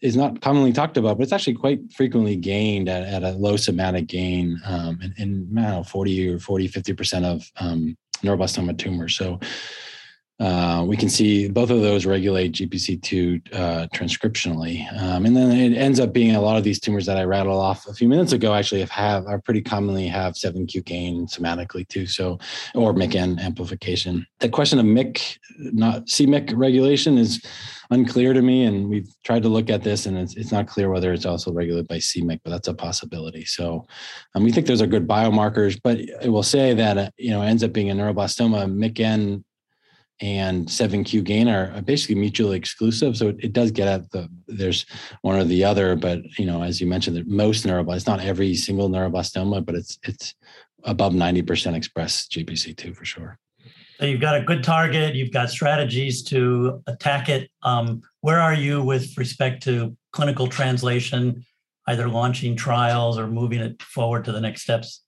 is 0.00 0.16
not 0.16 0.40
commonly 0.40 0.72
talked 0.72 0.96
about, 0.96 1.18
but 1.18 1.24
it's 1.24 1.32
actually 1.32 1.54
quite 1.54 1.80
frequently 1.92 2.36
gained 2.36 2.88
at, 2.88 3.02
at 3.02 3.24
a 3.24 3.36
low 3.36 3.56
somatic 3.56 4.06
gain 4.06 4.60
um, 4.64 5.00
in, 5.02 5.12
in 5.18 5.52
know, 5.52 5.82
40 5.82 6.34
or 6.34 6.38
40, 6.38 6.68
50% 6.68 7.24
of 7.24 7.50
um, 7.56 7.96
neuroblastoma 8.22 8.76
tumors. 8.78 9.16
So 9.16 9.40
uh, 10.40 10.84
we 10.86 10.96
can 10.96 11.08
see 11.08 11.48
both 11.48 11.70
of 11.70 11.80
those 11.80 12.06
regulate 12.06 12.52
GPC2 12.52 13.54
uh, 13.54 13.86
transcriptionally. 13.92 14.86
Um, 15.02 15.26
and 15.26 15.36
then 15.36 15.50
it 15.50 15.76
ends 15.76 15.98
up 15.98 16.12
being 16.12 16.36
a 16.36 16.40
lot 16.40 16.56
of 16.56 16.62
these 16.62 16.78
tumors 16.78 17.06
that 17.06 17.16
I 17.16 17.24
rattled 17.24 17.60
off 17.60 17.88
a 17.88 17.92
few 17.92 18.08
minutes 18.08 18.32
ago 18.32 18.54
actually 18.54 18.80
have, 18.80 18.90
have 18.90 19.26
are 19.26 19.40
pretty 19.40 19.62
commonly 19.62 20.06
have 20.06 20.34
7q 20.34 20.84
gain 20.84 21.26
somatically 21.26 21.88
too. 21.88 22.06
So, 22.06 22.38
or 22.76 22.94
MYC-N 22.94 23.40
amplification. 23.40 24.24
The 24.38 24.48
question 24.48 24.78
of 24.78 24.86
MYC, 24.86 25.38
not 25.58 26.08
c-MYC 26.08 26.52
regulation 26.56 27.18
is 27.18 27.44
unclear 27.90 28.32
to 28.32 28.42
me. 28.42 28.64
And 28.64 28.88
we've 28.88 29.08
tried 29.24 29.42
to 29.42 29.48
look 29.48 29.70
at 29.70 29.82
this 29.82 30.06
and 30.06 30.16
it's, 30.16 30.36
it's 30.36 30.52
not 30.52 30.66
clear 30.66 30.90
whether 30.90 31.12
it's 31.12 31.26
also 31.26 31.52
regulated 31.52 31.88
by 31.88 31.98
c-MYC, 31.98 32.40
but 32.44 32.50
that's 32.50 32.68
a 32.68 32.74
possibility. 32.74 33.44
So 33.44 33.86
um, 34.34 34.44
we 34.44 34.52
think 34.52 34.66
those 34.66 34.82
are 34.82 34.86
good 34.86 35.08
biomarkers, 35.08 35.80
but 35.82 35.98
I 36.22 36.28
will 36.28 36.42
say 36.42 36.74
that, 36.74 36.98
uh, 36.98 37.10
you 37.16 37.30
know, 37.30 37.42
ends 37.42 37.64
up 37.64 37.72
being 37.72 37.90
a 37.90 37.94
neuroblastoma, 37.94 38.70
MYC-N 38.72 39.44
and 40.20 40.66
7q 40.66 41.22
gain 41.22 41.48
are 41.48 41.80
basically 41.82 42.16
mutually 42.16 42.56
exclusive 42.56 43.16
so 43.16 43.28
it, 43.28 43.36
it, 43.38 43.52
does 43.52 43.70
get 43.70 43.86
at 43.86 44.10
the 44.10 44.28
there's 44.48 44.84
one 45.22 45.36
or 45.36 45.44
the 45.44 45.62
other 45.62 45.94
but 45.94 46.20
you 46.38 46.44
know 46.44 46.62
as 46.62 46.80
you 46.80 46.88
mentioned 46.88 47.16
that 47.16 47.28
most 47.28 47.64
neuroblast 47.64 47.96
it's 47.96 48.06
not 48.06 48.20
every 48.20 48.54
single 48.54 48.88
neuroblastoma 48.88 49.64
but 49.64 49.76
it's 49.76 49.98
it's 50.02 50.34
above 50.84 51.12
90% 51.12 51.74
express 51.74 52.26
gpc2 52.28 52.96
for 52.96 53.04
sure 53.04 53.38
so 53.98 54.06
you've 54.06 54.20
got 54.20 54.36
a 54.36 54.42
good 54.42 54.62
target 54.62 55.14
you've 55.14 55.32
got 55.32 55.50
strategies 55.50 56.22
to 56.22 56.82
attack 56.86 57.28
it 57.28 57.50
um, 57.62 58.00
where 58.20 58.40
are 58.40 58.54
you 58.54 58.82
with 58.82 59.16
respect 59.16 59.62
to 59.62 59.96
clinical 60.12 60.46
translation 60.46 61.44
either 61.88 62.08
launching 62.08 62.56
trials 62.56 63.18
or 63.18 63.26
moving 63.26 63.60
it 63.60 63.80
forward 63.82 64.24
to 64.24 64.32
the 64.32 64.40
next 64.40 64.62
steps 64.62 65.02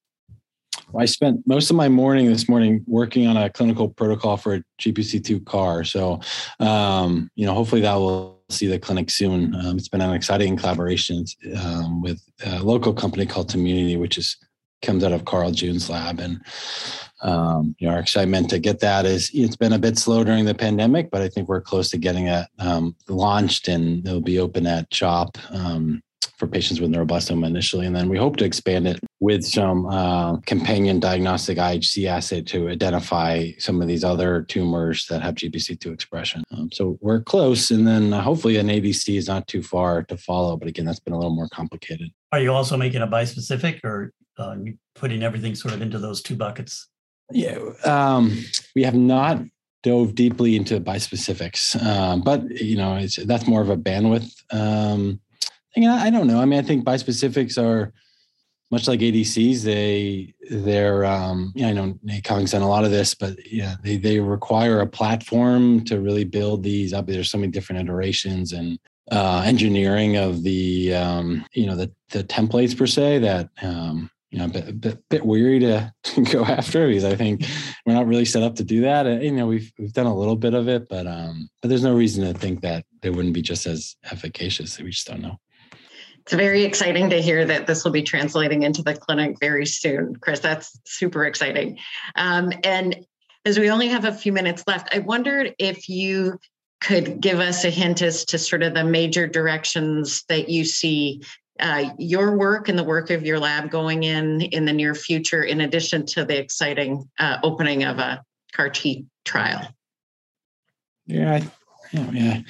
I 0.99 1.05
spent 1.05 1.47
most 1.47 1.71
of 1.71 1.77
my 1.77 1.89
morning 1.89 2.27
this 2.27 2.49
morning 2.49 2.85
working 2.87 3.27
on 3.27 3.37
a 3.37 3.51
clinical 3.51 3.89
protocol 3.89 4.37
for 4.37 4.55
a 4.55 4.63
GPC2 4.81 5.45
CAR. 5.45 5.85
So, 5.85 6.21
um, 6.59 7.31
you 7.37 7.47
know, 7.47 7.55
hopefully 7.55 7.81
that 7.83 7.95
will 7.95 8.43
see 8.49 8.67
the 8.67 8.79
clinic 8.79 9.11
soon. 9.11 9.55
Um, 9.55 9.77
it's 9.77 9.89
been 9.89 10.01
an 10.01 10.13
exciting 10.13 10.57
collaboration 10.57 11.25
um, 11.57 12.03
with 12.03 12.21
a 12.45 12.63
local 12.63 12.93
company 12.93 13.27
called 13.27 13.51
Community, 13.51 13.97
which 13.97 14.19
is 14.19 14.37
comes 14.83 15.05
out 15.05 15.13
of 15.13 15.25
Carl 15.27 15.51
June's 15.51 15.91
lab, 15.91 16.21
and 16.21 16.41
um, 17.23 17.75
you 17.79 17.87
know, 17.87 17.95
our 17.95 18.01
excitement 18.01 18.51
to 18.51 18.59
get 18.59 18.81
that 18.81 19.07
is 19.07 19.31
it's 19.35 19.57
been 19.57 19.73
a 19.73 19.79
bit 19.79 19.99
slow 19.99 20.25
during 20.25 20.45
the 20.45 20.55
pandemic, 20.55 21.11
but 21.11 21.23
I 21.23 21.29
think 21.29 21.49
we're 21.49 21.61
close 21.61 21.91
to 21.91 21.99
getting 21.99 22.29
it 22.29 22.47
um, 22.59 22.97
launched 23.09 23.69
and 23.69 24.07
it'll 24.07 24.21
be 24.21 24.39
open 24.39 24.67
at 24.67 24.91
CHOP 24.91 25.37
um, 25.51 26.03
for 26.39 26.47
patients 26.47 26.81
with 26.81 26.91
neuroblastoma 26.91 27.47
initially. 27.47 27.87
And 27.87 27.95
then 27.95 28.09
we 28.09 28.17
hope 28.17 28.37
to 28.37 28.47
expand 28.47 28.89
it 28.89 28.99
with 29.21 29.45
some 29.45 29.87
uh, 29.87 30.39
companion 30.39 30.99
diagnostic 30.99 31.59
IHC 31.59 32.07
assay 32.07 32.41
to 32.43 32.71
identify 32.71 33.51
some 33.59 33.83
of 33.83 33.89
these 33.89 34.03
other 34.03 34.43
tumors 34.43 35.07
that 35.09 35.21
have 35.21 35.35
GPC2 35.35 35.93
expression. 35.93 36.43
Um, 36.51 36.71
so 36.73 36.99
we're 37.03 37.21
close. 37.21 37.71
And 37.71 37.87
then 37.87 38.15
uh, 38.15 38.23
hopefully 38.23 38.57
an 38.57 38.69
ADC 38.69 39.19
is 39.19 39.29
not 39.29 39.47
too 39.47 39.63
far 39.63 40.03
to 40.05 40.17
follow. 40.17 40.57
But 40.57 40.69
again, 40.69 40.87
that's 40.87 41.01
been 41.01 41.13
a 41.13 41.19
little 41.19 41.35
more 41.35 41.49
complicated. 41.53 42.11
Are 42.33 42.41
you 42.41 42.53
also 42.53 42.79
making 42.79 43.03
a 43.03 43.07
bispecific 43.07 43.85
or 43.85 44.15
uh, 44.39 44.57
putting 44.95 45.23
everything 45.23 45.55
sort 45.55 45.75
of 45.75 45.83
into 45.83 45.99
those 45.99 46.23
two 46.23 46.37
buckets? 46.37 46.89
Yeah, 47.33 47.59
um, 47.85 48.37
we 48.75 48.83
have 48.83 48.95
not 48.95 49.43
dove 49.83 50.15
deeply 50.15 50.57
into 50.57 50.81
bispecifics, 50.81 51.81
um, 51.85 52.23
but 52.23 52.49
you 52.51 52.77
know, 52.77 53.07
that's 53.25 53.47
more 53.47 53.63
of 53.63 53.71
a 53.71 53.77
bandwidth 53.77 54.33
um, 54.53 55.21
thing. 55.75 55.87
I 55.87 56.11
don't 56.11 56.27
know. 56.27 56.41
I 56.41 56.45
mean, 56.45 56.59
I 56.59 56.63
think 56.63 56.85
bispecifics 56.85 57.63
are 57.63 57.93
much 58.71 58.87
like 58.87 59.01
ADCs. 59.01 59.63
They 59.63 60.35
they're 60.51 61.05
um, 61.05 61.53
yeah, 61.55 61.69
I 61.69 61.73
know 61.73 61.99
Nate 62.03 62.25
Kong's 62.25 62.53
done 62.53 62.63
a 62.63 62.69
lot 62.69 62.85
of 62.85 62.91
this, 62.91 63.15
but 63.15 63.37
yeah, 63.51 63.77
they 63.83 63.97
they 63.97 64.21
require 64.21 64.81
a 64.81 64.87
platform 64.87 65.85
to 65.87 66.01
really 66.01 66.25
build 66.25 66.63
these 66.63 66.93
up. 66.93 67.07
There's 67.07 67.31
so 67.31 67.39
many 67.39 67.51
different 67.51 67.83
iterations 67.83 68.53
and 68.53 68.79
uh, 69.11 69.43
engineering 69.45 70.17
of 70.17 70.43
the 70.43 70.95
um, 70.95 71.45
you 71.53 71.67
know 71.67 71.77
the 71.77 71.91
the 72.11 72.25
templates 72.25 72.77
per 72.77 72.87
se 72.87 73.19
that 73.19 73.49
um, 73.63 74.11
you 74.31 74.39
know, 74.39 74.45
a 74.45 74.49
bit, 74.49 74.81
bit, 74.81 75.09
bit 75.09 75.27
weary 75.27 75.59
to 75.61 75.93
go 76.33 76.45
after 76.45 76.87
because 76.87 77.05
I 77.05 77.17
think 77.17 77.45
we're 77.87 77.95
not 77.95 78.07
really 78.07 78.25
set 78.25 78.43
up 78.43 78.57
to 78.57 78.65
do 78.65 78.83
that. 78.83 79.23
You 79.23 79.33
know, 79.33 79.47
we've 79.47 79.73
we've 79.79 79.93
done 79.93 80.07
a 80.07 80.17
little 80.17 80.37
bit 80.37 80.55
of 80.55 80.69
it, 80.69 80.89
but 80.89 81.07
um, 81.07 81.49
but 81.61 81.69
there's 81.69 81.83
no 81.83 81.95
reason 81.95 82.25
to 82.25 82.39
think 82.39 82.61
that 82.63 82.85
they 83.03 83.11
wouldn't 83.11 83.35
be 83.35 83.43
just 83.43 83.67
as 83.67 83.97
efficacious. 84.11 84.79
We 84.79 84.91
just 84.91 85.07
don't 85.07 85.23
know. 85.23 85.39
It's 86.21 86.35
very 86.35 86.65
exciting 86.65 87.11
to 87.11 87.21
hear 87.21 87.45
that 87.47 87.67
this 87.67 87.83
will 87.83 87.91
be 87.91 88.03
translating 88.03 88.63
into 88.63 88.83
the 88.83 88.95
clinic 88.95 89.37
very 89.41 89.67
soon, 89.67 90.15
Chris. 90.17 90.41
That's 90.41 90.79
super 90.85 91.25
exciting. 91.25 91.79
Um, 92.15 92.53
and 92.63 93.05
as 93.45 93.59
we 93.59 93.71
only 93.71 93.89
have 93.89 94.05
a 94.05 94.13
few 94.13 94.33
minutes 94.33 94.63
left, 94.67 94.95
I 94.95 94.99
wondered 94.99 95.55
if 95.59 95.89
you 95.89 96.39
could 96.81 97.21
give 97.21 97.41
us 97.41 97.65
a 97.65 97.71
hint 97.71 98.03
as 98.03 98.25
to 98.27 98.39
sort 98.39 98.63
of 98.63 98.75
the 98.75 98.85
major 98.85 99.27
directions 99.27 100.25
that 100.29 100.49
you 100.49 100.65
see 100.65 101.23
uh, 101.61 101.93
your 101.99 102.37
work 102.37 102.69
and 102.69 102.79
the 102.79 102.85
work 102.85 103.11
of 103.11 103.25
your 103.25 103.39
lab 103.39 103.71
going 103.71 104.03
in 104.03 104.41
in 104.41 104.65
the 104.65 104.73
near 104.73 104.95
future, 104.95 105.43
in 105.43 105.61
addition 105.61 106.07
to 106.07 106.25
the 106.25 106.39
exciting 106.39 107.09
uh, 107.19 107.39
opening 107.43 107.85
of 107.85 107.99
a 107.99 108.23
CAR 108.53 108.71
T 108.71 109.07
trial? 109.25 109.67
Yeah, 111.07 111.45
yeah, 111.93 112.11
yeah. 112.13 112.41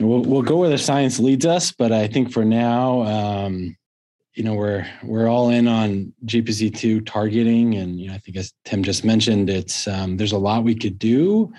We'll 0.00 0.22
we'll 0.22 0.42
go 0.42 0.56
where 0.56 0.70
the 0.70 0.78
science 0.78 1.18
leads 1.18 1.46
us, 1.46 1.72
but 1.72 1.92
I 1.92 2.06
think 2.08 2.32
for 2.32 2.44
now, 2.44 3.02
um, 3.02 3.76
you 4.34 4.44
know, 4.44 4.54
we're 4.54 4.86
we're 5.02 5.28
all 5.28 5.50
in 5.50 5.66
on 5.66 6.12
GPC 6.24 6.76
two 6.76 7.00
targeting, 7.00 7.74
and 7.74 8.00
you 8.00 8.08
know, 8.08 8.14
I 8.14 8.18
think 8.18 8.36
as 8.36 8.52
Tim 8.64 8.82
just 8.82 9.04
mentioned, 9.04 9.50
it's 9.50 9.88
um, 9.88 10.16
there's 10.16 10.32
a 10.32 10.38
lot 10.38 10.64
we 10.64 10.74
could 10.74 10.98
do. 10.98 11.52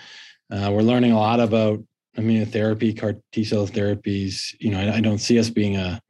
Uh, 0.51 0.71
we're 0.73 0.81
learning 0.81 1.12
a 1.12 1.19
lot 1.19 1.39
about 1.39 1.83
immunotherapy, 2.17 2.97
CAR 2.97 3.15
T 3.31 3.43
cell 3.43 3.67
therapies. 3.67 4.53
You 4.59 4.71
know, 4.71 4.79
I, 4.79 4.97
I 4.97 5.01
don't 5.01 5.19
see 5.19 5.39
us 5.39 5.49
being 5.49 5.77
a 5.77 6.01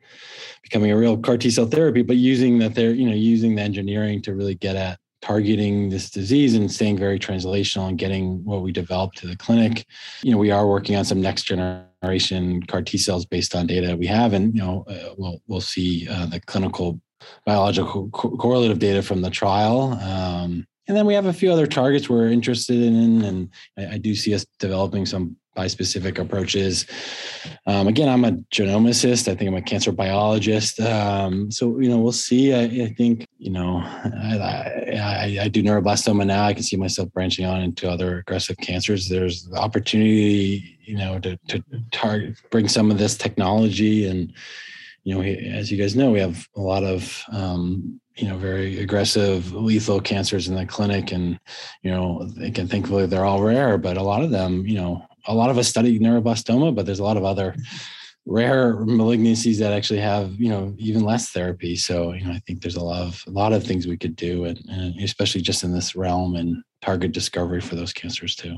becoming 0.63 0.91
a 0.91 0.97
real 0.97 1.17
CAR 1.17 1.38
T 1.38 1.49
cell 1.49 1.65
therapy, 1.65 2.01
but 2.01 2.17
using 2.17 2.59
that 2.59 2.75
they're, 2.75 2.93
you 2.93 3.07
know, 3.07 3.15
using 3.15 3.55
the 3.55 3.62
engineering 3.62 4.21
to 4.23 4.33
really 4.33 4.55
get 4.55 4.75
at 4.75 4.99
targeting 5.21 5.89
this 5.89 6.09
disease 6.09 6.55
and 6.55 6.71
staying 6.71 6.97
very 6.97 7.19
translational 7.19 7.89
and 7.89 7.97
getting 7.97 8.43
what 8.45 8.62
we 8.62 8.71
developed 8.71 9.17
to 9.17 9.27
the 9.27 9.35
clinic. 9.35 9.85
You 10.23 10.31
know, 10.31 10.38
we 10.38 10.51
are 10.51 10.67
working 10.67 10.95
on 10.95 11.03
some 11.03 11.21
next 11.21 11.43
generation 11.43 12.63
CAR 12.63 12.81
T 12.81 12.97
cells 12.97 13.25
based 13.25 13.55
on 13.55 13.67
data 13.67 13.95
we 13.95 14.07
have, 14.07 14.33
and 14.33 14.53
you 14.55 14.62
know, 14.62 14.85
uh, 14.88 15.13
we'll 15.17 15.41
we'll 15.47 15.62
see 15.62 16.07
uh, 16.09 16.27
the 16.27 16.39
clinical 16.39 16.99
biological 17.45 18.09
co- 18.09 18.38
correlative 18.38 18.79
data 18.79 19.01
from 19.01 19.21
the 19.21 19.29
trial. 19.29 19.93
Um, 20.01 20.65
and 20.88 20.97
then 20.97 21.05
we 21.05 21.13
have 21.13 21.27
a 21.27 21.33
few 21.33 21.51
other 21.51 21.67
targets 21.67 22.09
we're 22.09 22.29
interested 22.29 22.81
in, 22.81 23.21
and 23.23 23.49
I, 23.77 23.95
I 23.95 23.97
do 23.97 24.15
see 24.15 24.33
us 24.33 24.45
developing 24.57 25.05
some 25.05 25.35
bispecific 25.57 26.17
approaches. 26.19 26.85
Um, 27.65 27.88
again, 27.88 28.07
I'm 28.07 28.25
a 28.25 28.31
genomicist. 28.53 29.27
I 29.27 29.35
think 29.35 29.49
I'm 29.49 29.55
a 29.55 29.62
cancer 29.62 29.91
biologist. 29.91 30.79
Um, 30.79 31.51
so 31.51 31.79
you 31.79 31.89
know, 31.89 31.99
we'll 31.99 32.12
see. 32.12 32.53
I, 32.53 32.85
I 32.85 32.93
think 32.93 33.27
you 33.38 33.51
know, 33.51 33.77
I, 33.83 34.38
I, 34.97 35.38
I, 35.41 35.47
do 35.47 35.63
neuroblastoma 35.63 36.25
now. 36.25 36.45
I 36.45 36.53
can 36.53 36.63
see 36.63 36.77
myself 36.77 37.12
branching 37.12 37.45
on 37.45 37.62
into 37.62 37.89
other 37.89 38.19
aggressive 38.19 38.57
cancers. 38.57 39.09
There's 39.09 39.49
opportunity, 39.53 40.77
you 40.81 40.97
know, 40.97 41.19
to 41.19 41.38
to 41.49 41.63
target, 41.91 42.35
bring 42.51 42.67
some 42.67 42.91
of 42.91 42.97
this 42.97 43.17
technology 43.17 44.07
and 44.07 44.33
you 45.03 45.15
know, 45.15 45.21
as 45.21 45.71
you 45.71 45.77
guys 45.77 45.95
know, 45.95 46.12
we 46.12 46.19
have 46.19 46.47
a 46.55 46.62
lot 46.62 46.83
of 46.83 47.23
um, 47.31 47.99
you 48.19 48.27
know 48.27 48.38
very 48.38 48.79
aggressive 48.79 49.53
lethal 49.53 49.99
cancers 50.01 50.47
in 50.47 50.55
the 50.55 50.65
clinic 50.65 51.12
and 51.12 51.39
you 51.84 51.91
know 51.91 52.23
they 52.36 52.51
can 52.51 52.67
thankfully 52.67 53.05
they're 53.05 53.25
all 53.25 53.41
rare 53.41 53.77
but 53.77 53.97
a 53.97 54.03
lot 54.03 54.21
of 54.21 54.32
them 54.32 54.65
you 54.65 54.75
know 54.75 55.05
a 55.27 55.34
lot 55.34 55.49
of 55.49 55.58
us 55.58 55.67
study 55.67 55.99
neuroblastoma, 55.99 56.75
but 56.75 56.86
there's 56.86 56.99
a 56.99 57.03
lot 57.03 57.17
of 57.17 57.23
other 57.23 57.55
rare 58.25 58.75
malignancies 58.77 59.58
that 59.60 59.73
actually 59.73 59.99
have 59.99 60.36
you 60.39 60.49
know 60.49 60.73
even 60.77 61.03
less 61.03 61.29
therapy. 61.29 61.75
So 61.75 62.13
you 62.13 62.25
know 62.25 62.32
I 62.32 62.39
think 62.39 62.62
there's 62.62 62.75
a 62.75 62.84
lot 62.84 63.01
of 63.01 63.23
a 63.27 63.32
lot 63.32 63.53
of 63.53 63.63
things 63.63 63.88
we 63.88 63.97
could 63.97 64.15
do, 64.15 64.45
and, 64.45 64.60
and 64.69 64.99
especially 65.01 65.41
just 65.41 65.63
in 65.63 65.73
this 65.73 65.95
realm 65.95 66.36
and 66.36 66.63
target 66.82 67.12
discovery 67.12 67.62
for 67.62 67.75
those 67.75 67.93
cancers 67.93 68.36
too. 68.36 68.58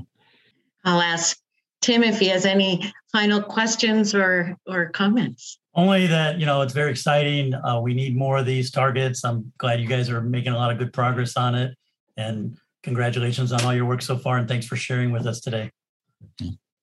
I'll 0.83 1.01
ask 1.01 1.37
Tim 1.81 2.03
if 2.03 2.19
he 2.19 2.27
has 2.27 2.45
any 2.45 2.91
final 3.11 3.41
questions 3.41 4.15
or 4.15 4.57
or 4.65 4.89
comments. 4.89 5.59
Only 5.73 6.07
that 6.07 6.37
you 6.37 6.45
know 6.45 6.61
it's 6.61 6.73
very 6.73 6.91
exciting. 6.91 7.53
Uh, 7.53 7.79
we 7.79 7.93
need 7.93 8.15
more 8.15 8.37
of 8.37 8.45
these 8.45 8.71
targets. 8.71 9.23
I'm 9.23 9.51
glad 9.57 9.79
you 9.79 9.87
guys 9.87 10.09
are 10.09 10.21
making 10.21 10.51
a 10.53 10.57
lot 10.57 10.71
of 10.71 10.77
good 10.77 10.91
progress 10.91 11.37
on 11.37 11.55
it, 11.55 11.77
and 12.17 12.57
congratulations 12.83 13.51
on 13.53 13.63
all 13.63 13.73
your 13.73 13.85
work 13.85 14.01
so 14.01 14.17
far. 14.17 14.37
And 14.37 14.47
thanks 14.47 14.65
for 14.65 14.75
sharing 14.75 15.11
with 15.11 15.25
us 15.25 15.39
today. 15.39 15.71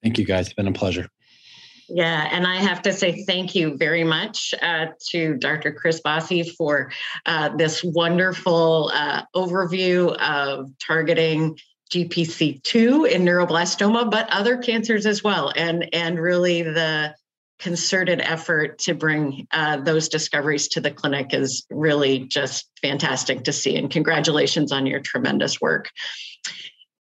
Thank 0.03 0.19
you, 0.19 0.25
guys. 0.25 0.47
It's 0.47 0.55
been 0.55 0.69
a 0.69 0.73
pleasure. 0.73 1.09
Yeah, 1.91 2.29
and 2.31 2.47
I 2.47 2.57
have 2.57 2.83
to 2.83 2.93
say 2.93 3.25
thank 3.25 3.55
you 3.55 3.77
very 3.77 4.05
much 4.05 4.55
uh, 4.61 4.89
to 5.11 5.37
Dr. 5.37 5.73
Chris 5.73 6.01
Bossi 6.03 6.55
for 6.55 6.93
uh, 7.25 7.57
this 7.57 7.83
wonderful 7.83 8.91
uh, 8.93 9.23
overview 9.35 10.15
of 10.17 10.71
targeting 10.87 11.59
GPC2 11.91 13.11
in 13.11 13.23
neuroblastoma, 13.23 14.11
but 14.11 14.29
other 14.31 14.59
cancers 14.59 15.07
as 15.07 15.25
well, 15.25 15.51
and 15.57 15.89
and 15.95 16.19
really 16.19 16.63
the 16.63 17.15
concerted 17.59 18.21
effort 18.21 18.79
to 18.79 18.95
bring 18.95 19.47
uh, 19.51 19.79
those 19.79 20.09
discoveries 20.09 20.69
to 20.69 20.81
the 20.81 20.91
clinic 20.91 21.35
is 21.35 21.67
really 21.71 22.21
just 22.21 22.71
fantastic 22.81 23.45
to 23.45 23.53
see. 23.53 23.77
And 23.77 23.91
congratulations 23.91 24.73
on 24.73 24.87
your 24.87 25.01
tremendous 25.01 25.61
work. 25.61 25.91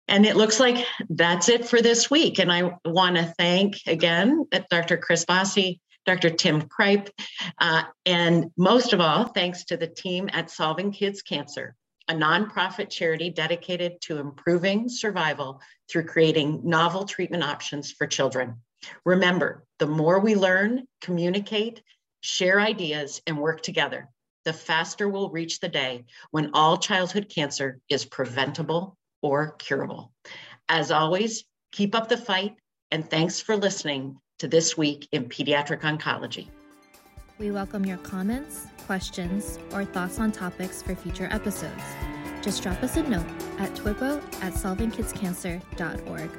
And 0.09 0.27
it 0.27 0.37
looks 0.37 0.61
like 0.61 0.85
that's 1.09 1.49
it 1.49 1.67
for 1.67 1.81
this 1.81 2.11
week. 2.11 2.39
And 2.39 2.53
I 2.53 2.73
want 2.85 3.17
to 3.17 3.33
thank 3.39 3.77
again 3.87 4.47
Dr. 4.71 4.99
Chris 4.99 5.25
Bossi, 5.25 5.81
Dr. 6.05 6.31
Tim 6.31 6.63
Kripe, 6.63 7.09
uh, 7.59 7.85
and 8.05 8.51
most 8.57 8.93
of 8.93 9.01
all, 9.01 9.29
thanks 9.29 9.65
to 9.67 9.77
the 9.77 9.87
team 9.87 10.29
at 10.33 10.51
Solving 10.51 10.93
Kids 10.93 11.23
Cancer, 11.23 11.77
a 12.13 12.15
nonprofit 12.15 12.91
charity 12.91 13.31
dedicated 13.31 13.99
to 14.03 14.19
improving 14.19 14.87
survival 14.87 15.63
through 15.91 16.05
creating 16.05 16.61
novel 16.63 17.05
treatment 17.05 17.43
options 17.43 17.91
for 17.91 18.07
children. 18.07 18.55
Remember, 19.07 19.65
the 19.79 19.87
more 19.87 20.21
we 20.21 20.35
learn, 20.35 20.87
communicate, 21.01 21.83
share 22.21 22.61
ideas, 22.61 23.23
and 23.27 23.39
work 23.39 23.63
together, 23.63 24.11
the 24.45 24.53
faster 24.53 25.09
we'll 25.09 25.31
reach 25.31 25.61
the 25.61 25.71
day 25.71 26.05
when 26.33 26.51
all 26.53 26.77
childhood 26.77 27.33
cancer 27.35 27.81
is 27.89 28.05
preventable 28.05 28.99
or 29.23 29.53
curable. 29.53 30.13
As 30.69 30.91
always, 30.91 31.45
keep 31.73 31.95
up 31.95 32.11
the 32.11 32.19
fight, 32.19 32.57
and 32.91 33.09
thanks 33.09 33.41
for 33.41 33.57
listening 33.57 34.19
to 34.41 34.49
This 34.49 34.77
Week 34.77 35.09
in 35.13 35.31
Pediatric 35.31 35.81
Oncology. 35.81 36.49
We 37.43 37.51
welcome 37.51 37.85
your 37.85 37.97
comments, 37.97 38.69
questions, 38.87 39.59
or 39.73 39.85
thoughts 39.85 40.21
on 40.21 40.31
topics 40.31 40.81
for 40.81 40.95
future 40.95 41.27
episodes. 41.33 41.83
Just 42.41 42.63
drop 42.63 42.81
us 42.85 42.97
a 42.97 43.03
note 43.03 43.27
at 43.59 43.75
twippo 43.75 44.23
at 44.41 44.53
solvingkidscancer.org. 44.53 46.31